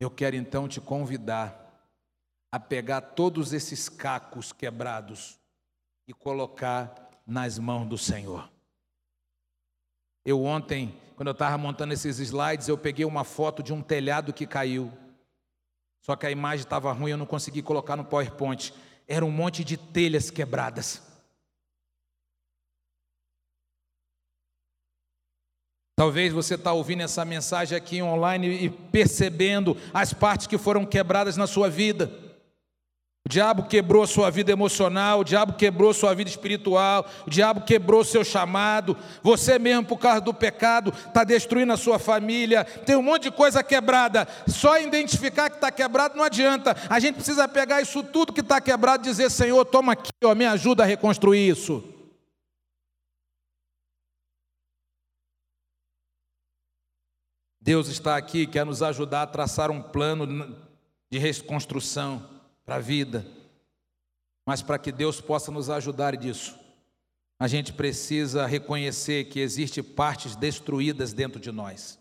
[0.00, 1.66] eu quero então te convidar
[2.50, 5.38] a pegar todos esses cacos quebrados
[6.06, 8.50] e colocar nas mãos do Senhor.
[10.24, 14.32] Eu ontem, quando eu estava montando esses slides, eu peguei uma foto de um telhado
[14.32, 14.90] que caiu.
[16.00, 18.72] Só que a imagem estava ruim, eu não consegui colocar no PowerPoint.
[19.06, 21.02] Era um monte de telhas quebradas.
[25.98, 31.36] Talvez você está ouvindo essa mensagem aqui online e percebendo as partes que foram quebradas
[31.36, 32.08] na sua vida.
[33.26, 38.04] O diabo quebrou sua vida emocional, o diabo quebrou sua vida espiritual, o diabo quebrou
[38.04, 38.96] seu chamado.
[39.24, 42.62] Você mesmo, por causa do pecado, está destruindo a sua família.
[42.62, 44.28] Tem um monte de coisa quebrada.
[44.46, 46.76] Só identificar que está quebrado não adianta.
[46.88, 50.32] A gente precisa pegar isso tudo que está quebrado e dizer: Senhor, toma aqui, ó,
[50.32, 51.97] me ajuda a reconstruir isso.
[57.68, 60.56] Deus está aqui, quer nos ajudar a traçar um plano
[61.10, 62.26] de reconstrução
[62.64, 63.26] para a vida.
[64.46, 66.58] Mas para que Deus possa nos ajudar disso,
[67.38, 71.98] a gente precisa reconhecer que existem partes destruídas dentro de nós.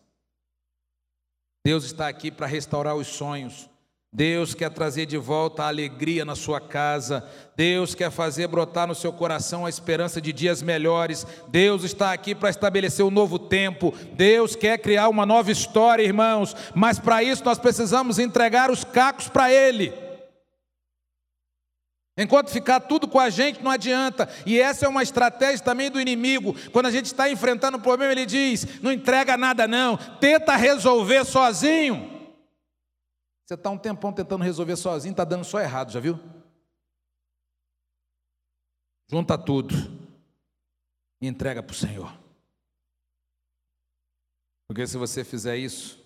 [1.65, 3.69] Deus está aqui para restaurar os sonhos.
[4.17, 7.23] Deus quer trazer de volta a alegria na sua casa.
[7.55, 11.23] Deus quer fazer brotar no seu coração a esperança de dias melhores.
[11.49, 13.93] Deus está aqui para estabelecer um novo tempo.
[14.13, 16.55] Deus quer criar uma nova história, irmãos.
[16.73, 19.93] Mas para isso nós precisamos entregar os cacos para Ele.
[22.17, 24.27] Enquanto ficar tudo com a gente, não adianta.
[24.47, 26.55] E essa é uma estratégia também do inimigo.
[26.71, 31.23] Quando a gente está enfrentando um problema, ele diz: não entrega nada, não, tenta resolver
[31.23, 32.16] sozinho.
[33.47, 36.19] Você está um tempão tentando resolver sozinho, está dando só errado, já viu?
[39.09, 39.73] Junta tudo
[41.21, 42.13] e entrega para o Senhor.
[44.67, 45.97] Porque se você fizer isso,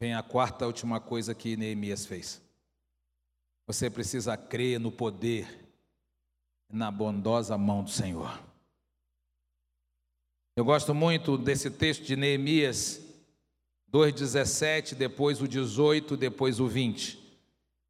[0.00, 2.40] vem a quarta última coisa que Neemias fez.
[3.66, 5.68] Você precisa crer no poder
[6.70, 8.40] na bondosa mão do Senhor.
[10.56, 13.03] Eu gosto muito desse texto de Neemias
[13.94, 17.22] 2,17, depois o 18, depois o 20.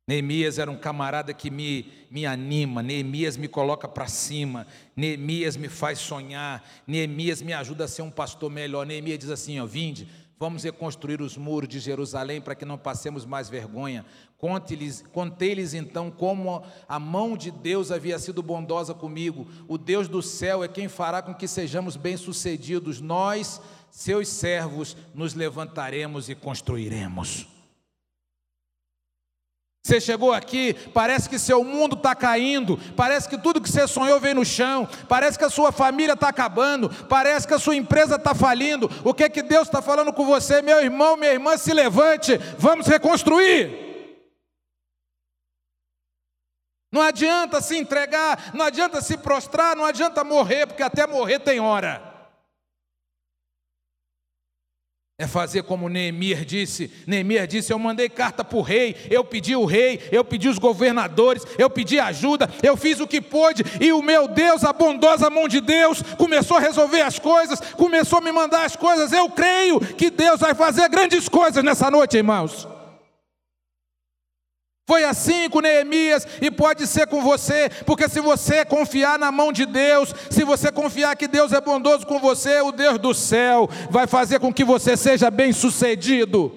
[0.06, 5.66] Neemias era um camarada que me, me anima, Neemias me coloca para cima, Neemias me
[5.66, 8.84] faz sonhar, Neemias me ajuda a ser um pastor melhor.
[8.84, 10.06] Neemias diz assim: ó, vinde,
[10.38, 14.04] vamos reconstruir os muros de Jerusalém para que não passemos mais vergonha.
[14.36, 19.48] Contei-lhes então como a mão de Deus havia sido bondosa comigo.
[19.66, 23.00] O Deus do céu é quem fará com que sejamos bem-sucedidos.
[23.00, 23.58] Nós,
[23.94, 27.46] seus servos, nos levantaremos e construiremos.
[29.86, 34.18] Você chegou aqui, parece que seu mundo está caindo, parece que tudo que você sonhou
[34.18, 38.16] vem no chão, parece que a sua família está acabando, parece que a sua empresa
[38.16, 38.90] está falindo.
[39.04, 41.56] O que é que Deus está falando com você, meu irmão, minha irmã?
[41.56, 44.18] Se levante, vamos reconstruir.
[46.90, 51.60] Não adianta se entregar, não adianta se prostrar, não adianta morrer, porque até morrer tem
[51.60, 52.13] hora.
[55.16, 56.90] É fazer como Neemias disse.
[57.06, 60.58] Neemias disse: Eu mandei carta para o rei, eu pedi o rei, eu pedi os
[60.58, 65.30] governadores, eu pedi ajuda, eu fiz o que pôde, e o meu Deus, a bondosa
[65.30, 69.12] mão de Deus, começou a resolver as coisas, começou a me mandar as coisas.
[69.12, 72.73] Eu creio que Deus vai fazer grandes coisas nessa noite, irmãos.
[74.86, 79.50] Foi assim com Neemias e pode ser com você, porque se você confiar na mão
[79.50, 83.66] de Deus, se você confiar que Deus é bondoso com você, o Deus do céu
[83.90, 86.52] vai fazer com que você seja bem-sucedido.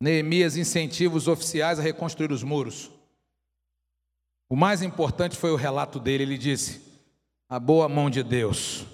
[0.00, 2.90] Neemias incentiva os oficiais a reconstruir os muros.
[4.48, 6.80] O mais importante foi o relato dele, ele disse:
[7.48, 8.86] A boa mão de Deus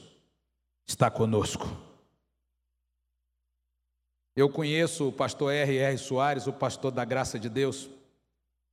[0.86, 1.91] está conosco.
[4.34, 5.76] Eu conheço o pastor R.
[5.76, 5.98] R.
[5.98, 7.88] Soares, o pastor da graça de Deus.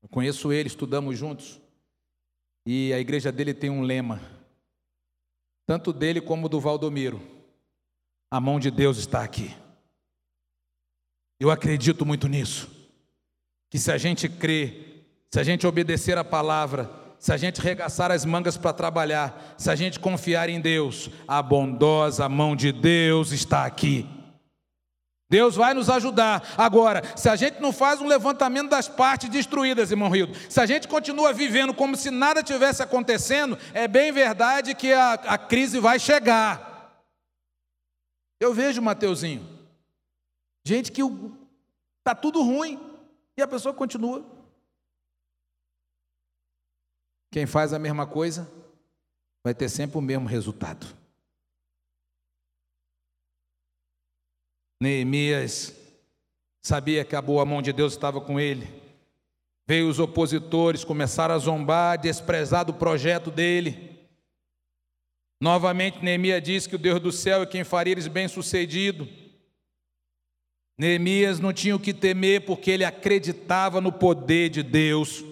[0.02, 1.60] Eu conheço ele, estudamos juntos.
[2.66, 4.22] E a igreja dele tem um lema,
[5.66, 7.22] tanto dele como do Valdomiro:
[8.32, 9.56] a mão de Deus está aqui.
[11.40, 12.70] Eu acredito muito nisso.
[13.70, 18.12] Que se a gente crer, se a gente obedecer a palavra, se a gente regaçar
[18.12, 23.32] as mangas para trabalhar, se a gente confiar em Deus, a bondosa mão de Deus
[23.32, 24.08] está aqui.
[25.30, 26.56] Deus vai nos ajudar.
[26.58, 30.66] Agora, se a gente não faz um levantamento das partes destruídas, irmão Rio, se a
[30.66, 35.80] gente continua vivendo como se nada tivesse acontecendo, é bem verdade que a, a crise
[35.80, 36.68] vai chegar.
[38.40, 39.48] Eu vejo, Mateuzinho,
[40.66, 41.02] gente que
[42.00, 42.80] está tudo ruim
[43.38, 44.26] e a pessoa continua.
[47.32, 48.50] Quem faz a mesma coisa
[49.44, 50.99] vai ter sempre o mesmo resultado.
[54.82, 55.76] Neemias
[56.62, 58.68] sabia que a boa mão de Deus estava com ele.
[59.68, 64.00] Veio os opositores, começaram a zombar, desprezar do projeto dele.
[65.42, 69.08] Novamente, Neemias diz que o Deus do céu é quem faria eles bem-sucedido.
[70.78, 75.24] Neemias não tinha o que temer porque ele acreditava no poder de Deus.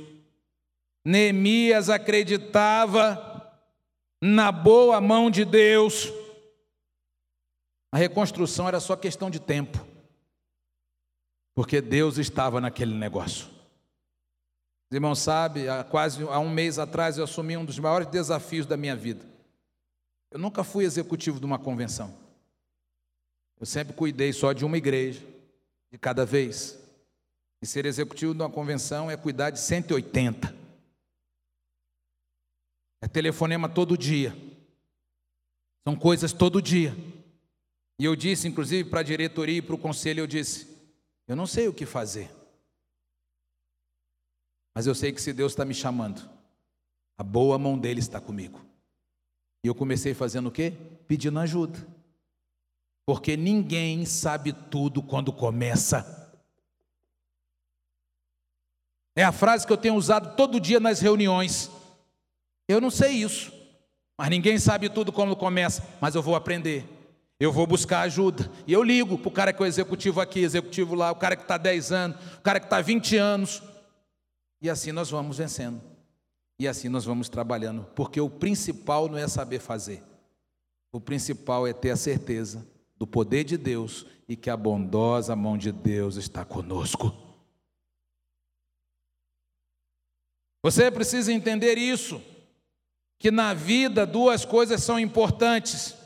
[1.06, 3.24] Neemias acreditava
[4.22, 6.12] na boa mão de Deus.
[7.92, 9.86] A reconstrução era só questão de tempo,
[11.56, 13.48] porque Deus estava naquele negócio.
[14.90, 18.66] Os irmãos sabem, há quase há um mês atrás eu assumi um dos maiores desafios
[18.66, 19.26] da minha vida.
[20.32, 22.14] Eu nunca fui executivo de uma convenção.
[23.60, 25.26] Eu sempre cuidei só de uma igreja,
[25.92, 26.78] de cada vez.
[27.62, 30.56] E ser executivo de uma convenção é cuidar de 180.
[33.02, 34.36] É telefonema todo dia.
[35.88, 36.96] São coisas todo dia.
[38.00, 40.68] E eu disse, inclusive, para a diretoria e para o conselho, eu disse:
[41.28, 42.32] eu não sei o que fazer.
[44.74, 46.30] Mas eu sei que se Deus está me chamando,
[47.18, 48.64] a boa mão dele está comigo.
[49.64, 50.74] E eu comecei fazendo o quê?
[51.08, 51.86] Pedindo ajuda.
[53.06, 56.16] Porque ninguém sabe tudo quando começa.
[59.16, 61.72] É a frase que eu tenho usado todo dia nas reuniões.
[62.68, 63.52] Eu não sei isso,
[64.18, 66.86] mas ninguém sabe tudo quando começa, mas eu vou aprender.
[67.40, 68.52] Eu vou buscar ajuda.
[68.66, 71.36] E eu ligo para o cara que é o executivo aqui, executivo lá, o cara
[71.36, 73.62] que está 10 anos, o cara que está 20 anos.
[74.62, 75.82] E assim nós vamos vencendo.
[76.60, 77.86] E assim nós vamos trabalhando.
[77.96, 80.04] Porque o principal não é saber fazer.
[80.92, 85.58] O principal é ter a certeza do poder de Deus e que a bondosa mão
[85.58, 87.16] de Deus está conosco.
[90.64, 92.22] Você precisa entender isso,
[93.20, 95.97] que na vida duas coisas são importantes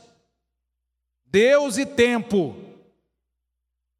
[1.32, 2.54] Deus e tempo.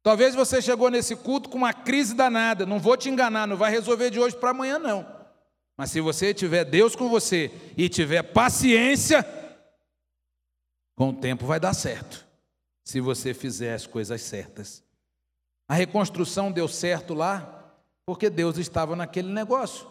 [0.03, 3.71] Talvez você chegou nesse culto com uma crise danada, não vou te enganar, não vai
[3.71, 5.03] resolver de hoje para amanhã, não.
[5.75, 9.25] Mas se você tiver Deus com você e tiver paciência,
[10.95, 12.23] com o tempo vai dar certo,
[12.85, 14.83] se você fizer as coisas certas.
[15.67, 17.73] A reconstrução deu certo lá,
[18.05, 19.87] porque Deus estava naquele negócio.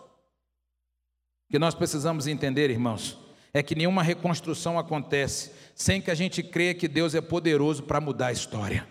[1.51, 3.19] Que nós precisamos entender, irmãos,
[3.55, 8.01] é que nenhuma reconstrução acontece sem que a gente creia que Deus é poderoso para
[8.01, 8.87] mudar a história.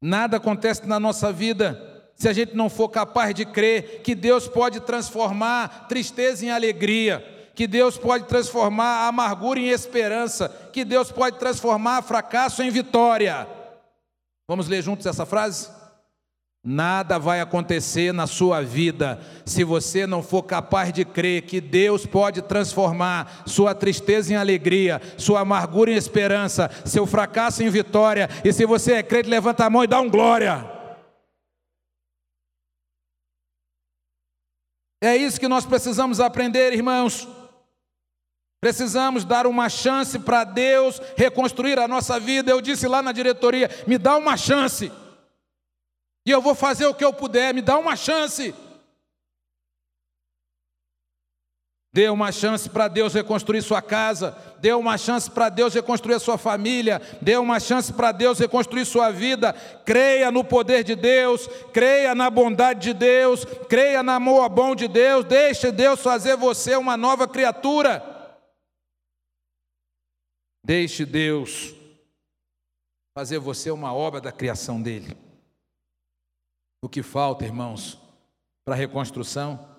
[0.00, 4.48] Nada acontece na nossa vida se a gente não for capaz de crer que Deus
[4.48, 11.10] pode transformar tristeza em alegria, que Deus pode transformar a amargura em esperança, que Deus
[11.10, 13.48] pode transformar fracasso em vitória.
[14.48, 15.77] Vamos ler juntos essa frase?
[16.64, 22.04] Nada vai acontecer na sua vida se você não for capaz de crer que Deus
[22.04, 28.28] pode transformar sua tristeza em alegria, sua amargura em esperança, seu fracasso em vitória.
[28.44, 30.68] E se você é crente, levanta a mão e dá um glória.
[35.00, 37.28] É isso que nós precisamos aprender, irmãos.
[38.60, 42.50] Precisamos dar uma chance para Deus reconstruir a nossa vida.
[42.50, 44.90] Eu disse lá na diretoria: me dá uma chance.
[46.28, 48.54] E eu vou fazer o que eu puder, me dá uma chance.
[51.90, 56.20] Dê uma chance para Deus reconstruir sua casa, dê uma chance para Deus reconstruir a
[56.20, 59.54] sua família, dê uma chance para Deus reconstruir sua vida.
[59.86, 64.86] Creia no poder de Deus, creia na bondade de Deus, creia na amor bom de
[64.86, 68.04] Deus, deixe Deus fazer você uma nova criatura.
[70.62, 71.74] Deixe Deus
[73.16, 75.27] fazer você uma obra da criação dele.
[76.80, 77.98] O que falta, irmãos,
[78.64, 79.76] para a reconstrução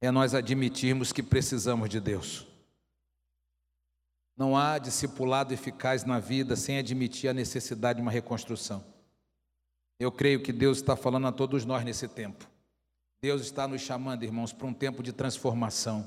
[0.00, 2.46] é nós admitirmos que precisamos de Deus.
[4.36, 8.84] Não há discipulado eficaz na vida sem admitir a necessidade de uma reconstrução.
[9.98, 12.46] Eu creio que Deus está falando a todos nós nesse tempo.
[13.22, 16.06] Deus está nos chamando, irmãos, para um tempo de transformação.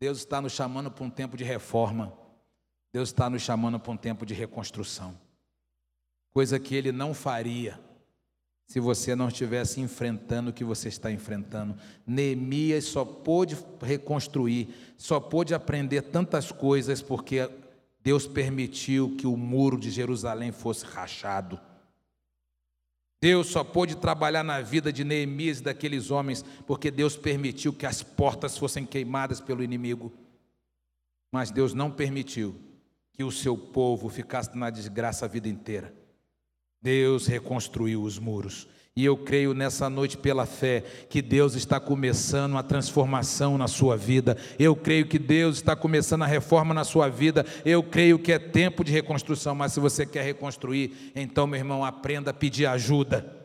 [0.00, 2.12] Deus está nos chamando para um tempo de reforma.
[2.92, 5.18] Deus está nos chamando para um tempo de reconstrução.
[6.30, 7.80] Coisa que Ele não faria
[8.68, 11.74] se você não estivesse enfrentando o que você está enfrentando.
[12.06, 17.50] Neemias só pôde reconstruir, só pôde aprender tantas coisas porque
[18.04, 21.58] Deus permitiu que o muro de Jerusalém fosse rachado.
[23.22, 27.86] Deus só pôde trabalhar na vida de Neemias e daqueles homens porque Deus permitiu que
[27.86, 30.12] as portas fossem queimadas pelo inimigo.
[31.32, 32.54] Mas Deus não permitiu
[33.14, 35.97] que o seu povo ficasse na desgraça a vida inteira.
[36.80, 38.68] Deus reconstruiu os muros.
[38.98, 43.96] E eu creio nessa noite, pela fé, que Deus está começando a transformação na sua
[43.96, 44.36] vida.
[44.58, 47.46] Eu creio que Deus está começando a reforma na sua vida.
[47.64, 49.54] Eu creio que é tempo de reconstrução.
[49.54, 53.36] Mas se você quer reconstruir, então, meu irmão, aprenda a pedir ajuda.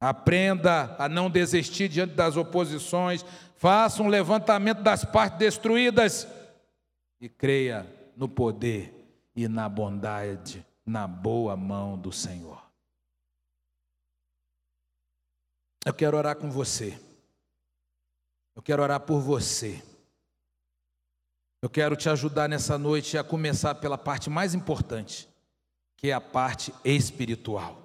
[0.00, 3.22] Aprenda a não desistir diante das oposições.
[3.56, 6.26] Faça um levantamento das partes destruídas.
[7.20, 7.86] E creia
[8.16, 8.94] no poder
[9.36, 12.62] e na bondade na boa mão do Senhor.
[15.84, 16.98] Eu quero orar com você.
[18.56, 19.82] Eu quero orar por você.
[21.60, 25.28] Eu quero te ajudar nessa noite a começar pela parte mais importante,
[25.96, 27.83] que é a parte espiritual.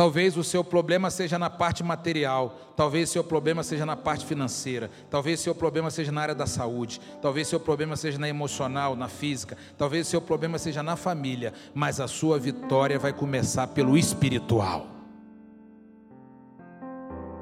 [0.00, 4.24] Talvez o seu problema seja na parte material, talvez o seu problema seja na parte
[4.24, 8.18] financeira, talvez o seu problema seja na área da saúde, talvez o seu problema seja
[8.18, 12.98] na emocional, na física, talvez o seu problema seja na família, mas a sua vitória
[12.98, 14.86] vai começar pelo espiritual.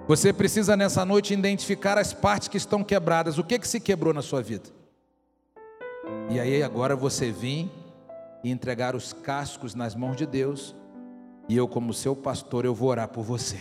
[0.08, 4.12] Você precisa nessa noite identificar as partes que estão quebradas, o que que se quebrou
[4.12, 4.68] na sua vida.
[6.28, 7.70] E aí agora você vir
[8.42, 10.74] e entregar os cascos nas mãos de Deus
[11.48, 13.58] e eu, como seu pastor, eu vou orar por você.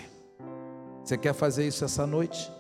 [1.04, 2.52] Você quer fazer isso essa noite?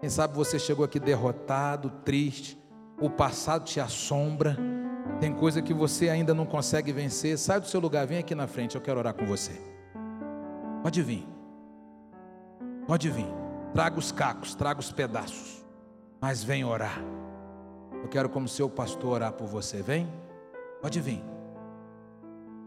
[0.00, 2.58] Quem sabe você chegou aqui derrotado, triste,
[3.00, 4.56] o passado te assombra,
[5.20, 7.38] tem coisa que você ainda não consegue vencer.
[7.38, 9.52] Sai do seu lugar, vem aqui na frente, eu quero orar com você.
[10.82, 11.26] Pode vir,
[12.86, 13.26] pode vir.
[13.72, 15.64] Traga os cacos, traga os pedaços,
[16.20, 16.98] mas vem orar.
[18.02, 19.82] Eu quero, como seu pastor, orar por você.
[19.82, 20.08] Vem,
[20.80, 21.22] pode vir.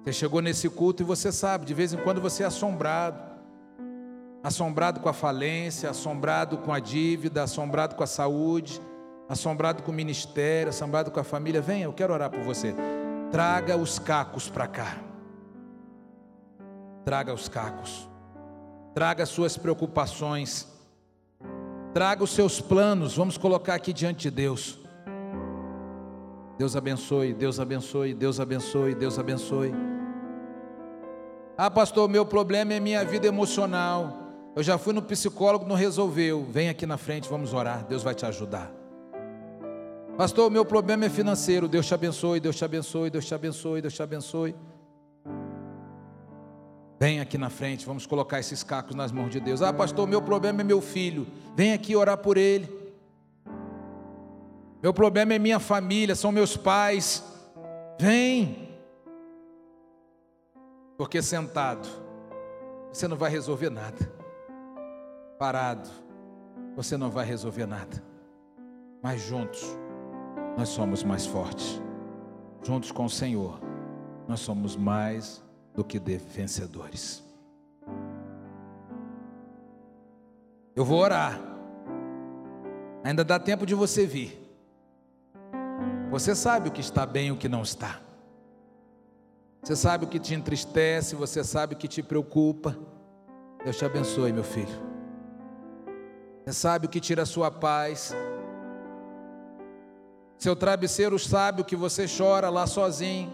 [0.04, 3.32] Você chegou nesse culto e você sabe, de vez em quando você é assombrado.
[4.43, 8.82] Assombrado com a falência, assombrado com a dívida, assombrado com a saúde,
[9.30, 11.62] assombrado com o ministério, assombrado com a família.
[11.62, 12.74] Venha, eu quero orar por você.
[13.32, 14.97] Traga os cacos para cá.
[17.06, 18.10] Traga os cacos.
[18.95, 20.68] Traga as suas preocupações.
[21.93, 23.16] Traga os seus planos.
[23.16, 24.80] Vamos colocar aqui diante de Deus.
[26.58, 29.91] Deus abençoe, Deus abençoe, Deus abençoe, Deus abençoe.
[31.64, 34.18] Ah, pastor, meu problema é minha vida emocional.
[34.55, 36.43] Eu já fui no psicólogo, não resolveu.
[36.49, 37.86] Vem aqui na frente, vamos orar.
[37.86, 38.74] Deus vai te ajudar.
[40.18, 41.68] Pastor, meu problema é financeiro.
[41.68, 44.55] Deus te abençoe, Deus te abençoe, Deus te abençoe, Deus te abençoe.
[46.99, 49.62] Vem aqui na frente, vamos colocar esses cacos nas mãos de Deus.
[49.62, 51.28] Ah, pastor, meu problema é meu filho.
[51.55, 52.68] Vem aqui orar por ele.
[54.82, 57.24] Meu problema é minha família, são meus pais.
[57.99, 58.70] Vem.
[61.02, 61.89] Porque sentado,
[62.93, 63.97] você não vai resolver nada.
[65.39, 65.89] Parado,
[66.76, 68.04] você não vai resolver nada.
[69.02, 69.66] Mas juntos,
[70.56, 71.82] nós somos mais fortes.
[72.62, 73.60] Juntos com o Senhor,
[74.28, 75.43] nós somos mais
[75.74, 77.24] do que vencedores.
[80.76, 81.41] Eu vou orar.
[83.04, 84.39] Ainda dá tempo de você vir.
[86.12, 87.99] Você sabe o que está bem e o que não está.
[89.62, 92.76] Você sabe o que te entristece, você sabe o que te preocupa.
[93.64, 94.91] Deus te abençoe, meu filho.
[96.43, 98.16] Você sabe o que tira a sua paz.
[100.38, 103.32] Seu travesseiro sabe o que você chora lá sozinho.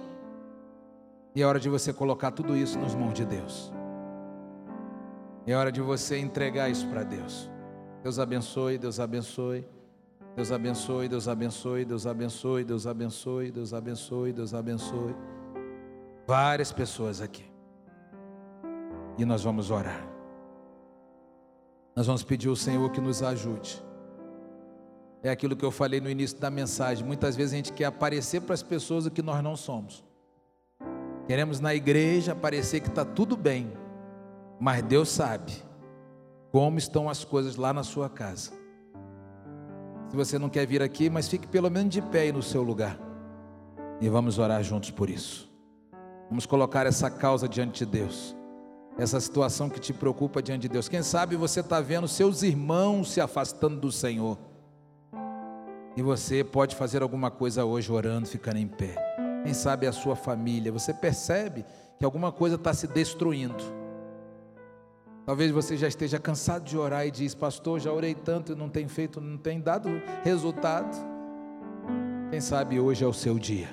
[1.33, 3.71] E é hora de você colocar tudo isso nas mãos de Deus.
[5.45, 7.49] É hora de você entregar isso para Deus.
[8.03, 9.65] Deus abençoe, Deus abençoe.
[10.35, 15.15] Deus abençoe, Deus abençoe, Deus abençoe, Deus abençoe, Deus abençoe, Deus abençoe.
[16.27, 17.45] Várias pessoas aqui.
[19.17, 20.05] E nós vamos orar.
[21.95, 23.81] Nós vamos pedir ao Senhor que nos ajude.
[25.23, 27.05] É aquilo que eu falei no início da mensagem.
[27.05, 30.03] Muitas vezes a gente quer aparecer para as pessoas o que nós não somos.
[31.25, 33.71] Queremos na igreja parecer que está tudo bem,
[34.59, 35.53] mas Deus sabe
[36.51, 38.51] como estão as coisas lá na sua casa.
[40.09, 42.63] Se você não quer vir aqui, mas fique pelo menos de pé aí no seu
[42.63, 42.99] lugar.
[43.99, 45.46] E vamos orar juntos por isso.
[46.29, 48.35] Vamos colocar essa causa diante de Deus.
[48.97, 50.89] Essa situação que te preocupa diante de Deus.
[50.89, 54.37] Quem sabe você está vendo seus irmãos se afastando do Senhor.
[55.95, 58.95] E você pode fazer alguma coisa hoje orando, ficando em pé.
[59.43, 60.71] Quem sabe a sua família.
[60.71, 61.63] Você percebe
[61.97, 63.63] que alguma coisa está se destruindo.
[65.25, 68.69] Talvez você já esteja cansado de orar e diz, pastor, já orei tanto e não
[68.69, 69.89] tem feito, não tem dado
[70.23, 70.95] resultado.
[72.29, 73.69] Quem sabe hoje é o seu dia.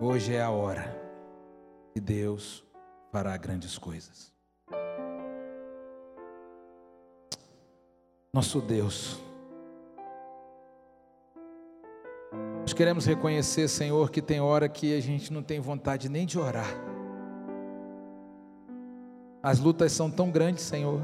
[0.00, 1.01] Hoje é a hora.
[1.94, 2.64] E Deus
[3.10, 4.32] fará grandes coisas.
[8.32, 9.20] Nosso Deus.
[12.62, 16.38] Nós queremos reconhecer, Senhor, que tem hora que a gente não tem vontade nem de
[16.38, 16.68] orar.
[19.42, 21.02] As lutas são tão grandes, Senhor.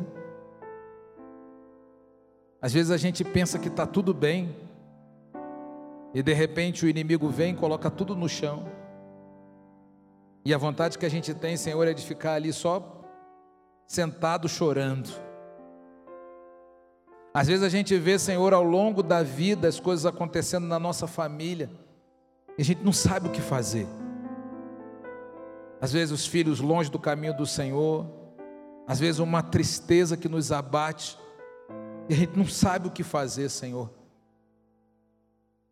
[2.63, 4.57] Às vezes a gente pensa que está tudo bem,
[6.15, 8.65] e de repente o inimigo vem e coloca tudo no chão.
[10.49, 13.05] E a vontade que a gente tem, Senhor, é de ficar ali só
[13.87, 15.11] sentado chorando.
[17.35, 21.07] Às vezes a gente vê, Senhor, ao longo da vida as coisas acontecendo na nossa
[21.07, 21.71] família,
[22.57, 23.87] e a gente não sabe o que fazer.
[25.83, 28.07] Às vezes os filhos longe do caminho do Senhor,
[28.87, 31.19] às vezes uma tristeza que nos abate,
[32.09, 33.91] e a gente não sabe o que fazer, Senhor.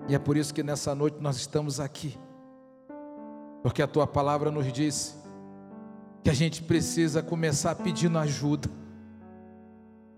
[0.06, 2.18] E é por isso que nessa noite nós estamos aqui,
[3.66, 5.16] porque a tua palavra nos disse
[6.22, 8.70] que a gente precisa começar pedindo ajuda.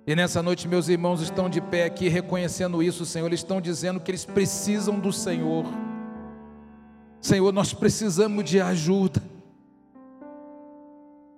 [0.06, 3.26] E nessa noite, meus irmãos estão de pé aqui reconhecendo isso, Senhor.
[3.26, 5.64] Eles estão dizendo que eles precisam do Senhor.
[7.22, 9.22] Senhor, nós precisamos de ajuda.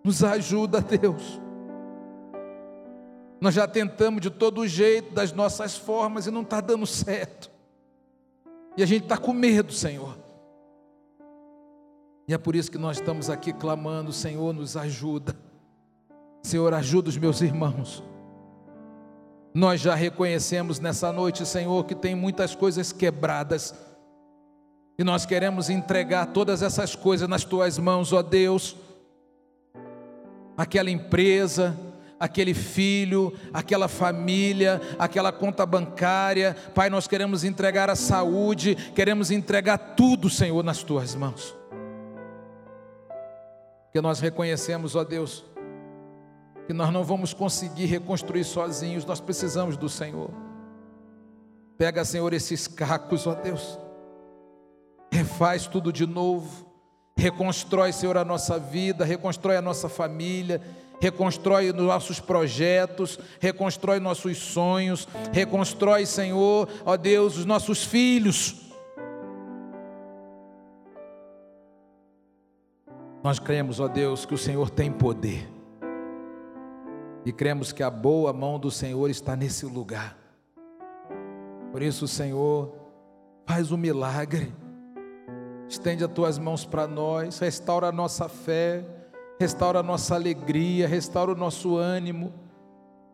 [0.02, 1.40] Nos ajuda, Deus.
[3.40, 7.48] Nós já tentamos de todo jeito, das nossas formas, e não está dando certo.
[8.76, 10.29] E a gente está com medo, Senhor.
[12.30, 15.34] E é por isso que nós estamos aqui clamando: Senhor, nos ajuda.
[16.44, 18.04] Senhor, ajuda os meus irmãos.
[19.52, 23.74] Nós já reconhecemos nessa noite, Senhor, que tem muitas coisas quebradas.
[24.96, 28.76] E nós queremos entregar todas essas coisas nas tuas mãos, ó Deus.
[30.56, 31.76] Aquela empresa,
[32.20, 36.56] aquele filho, aquela família, aquela conta bancária.
[36.76, 41.58] Pai, nós queremos entregar a saúde, queremos entregar tudo, Senhor, nas tuas mãos.
[43.90, 45.44] Porque nós reconhecemos, ó Deus,
[46.64, 50.30] que nós não vamos conseguir reconstruir sozinhos, nós precisamos do Senhor.
[51.76, 53.76] Pega, Senhor, esses cacos, ó Deus,
[55.12, 56.64] refaz tudo de novo,
[57.16, 60.62] reconstrói, Senhor, a nossa vida, reconstrói a nossa família,
[61.00, 68.69] reconstrói nossos projetos, reconstrói nossos sonhos, reconstrói, Senhor, ó Deus, os nossos filhos.
[73.22, 75.48] Nós cremos, ó Deus, que o Senhor tem poder.
[77.24, 80.16] E cremos que a boa mão do Senhor está nesse lugar.
[81.70, 82.74] Por isso, Senhor,
[83.46, 84.52] faz um milagre.
[85.68, 88.84] Estende as tuas mãos para nós, restaura a nossa fé
[89.40, 92.30] restaura a nossa alegria, restaura o nosso ânimo,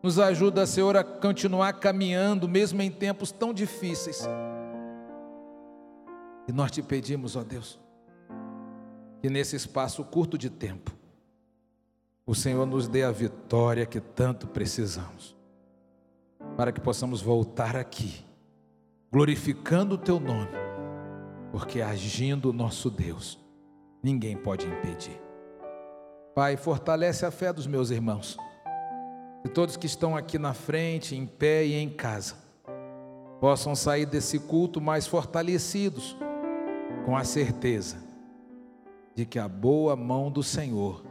[0.03, 4.27] nos ajuda, Senhor, a continuar caminhando, mesmo em tempos tão difíceis.
[6.45, 7.79] E nós te pedimos, ó Deus,
[9.27, 10.95] que nesse espaço curto de tempo,
[12.25, 15.35] o Senhor nos dê a vitória que tanto precisamos,
[16.55, 18.23] para que possamos voltar aqui,
[19.11, 20.47] glorificando o Teu nome,
[21.51, 23.37] porque agindo o nosso Deus,
[24.01, 25.21] ninguém pode impedir.
[26.33, 28.37] Pai, fortalece a fé dos meus irmãos.
[29.43, 32.35] Que todos que estão aqui na frente, em pé e em casa,
[33.41, 36.15] possam sair desse culto mais fortalecidos,
[37.05, 38.06] com a certeza
[39.17, 41.03] de que a boa mão do Senhor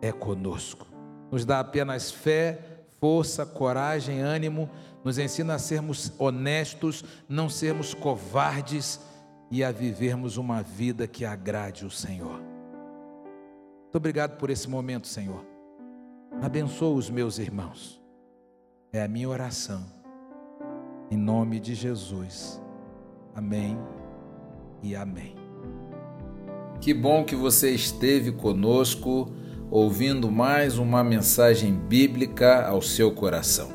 [0.00, 0.86] é conosco.
[1.30, 2.58] Nos dá apenas fé,
[2.98, 4.70] força, coragem, ânimo,
[5.04, 8.98] nos ensina a sermos honestos, não sermos covardes
[9.50, 12.40] e a vivermos uma vida que agrade o Senhor.
[13.82, 15.44] Muito obrigado por esse momento, Senhor.
[16.40, 18.00] Abençoa os meus irmãos.
[18.90, 19.84] É a minha oração.
[21.10, 22.62] Em nome de Jesus.
[23.34, 23.76] Amém
[24.82, 25.41] e amém.
[26.82, 29.30] Que bom que você esteve conosco,
[29.70, 33.68] ouvindo mais uma mensagem bíblica ao seu coração.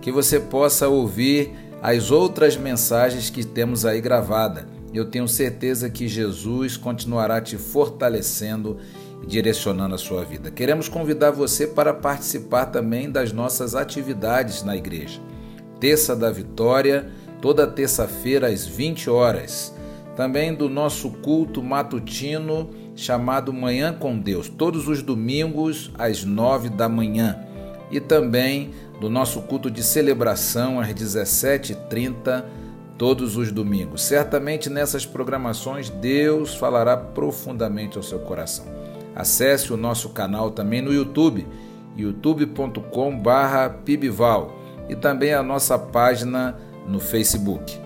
[0.00, 1.50] Que você possa ouvir
[1.82, 4.68] as outras mensagens que temos aí gravada.
[4.94, 8.78] Eu tenho certeza que Jesus continuará te fortalecendo
[9.24, 10.48] e direcionando a sua vida.
[10.48, 15.20] Queremos convidar você para participar também das nossas atividades na igreja.
[15.80, 17.10] Terça da Vitória,
[17.40, 19.74] toda terça-feira às 20 horas.
[20.16, 26.88] Também do nosso culto matutino chamado Manhã com Deus, todos os domingos às 9 da
[26.88, 27.38] manhã.
[27.90, 32.44] E também do nosso culto de celebração às 17h30,
[32.96, 34.02] todos os domingos.
[34.02, 38.66] Certamente nessas programações Deus falará profundamente ao seu coração.
[39.14, 41.44] Acesse o nosso canal também no YouTube,
[41.96, 44.56] youtube.com/pibval
[44.88, 46.56] e também a nossa página
[46.86, 47.81] no Facebook.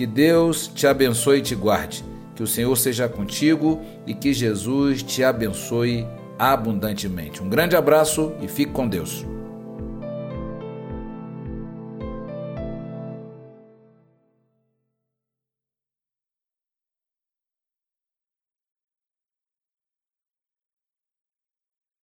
[0.00, 2.02] Que Deus te abençoe e te guarde.
[2.34, 6.06] Que o Senhor seja contigo e que Jesus te abençoe
[6.38, 7.42] abundantemente.
[7.42, 9.26] Um grande abraço e fique com Deus.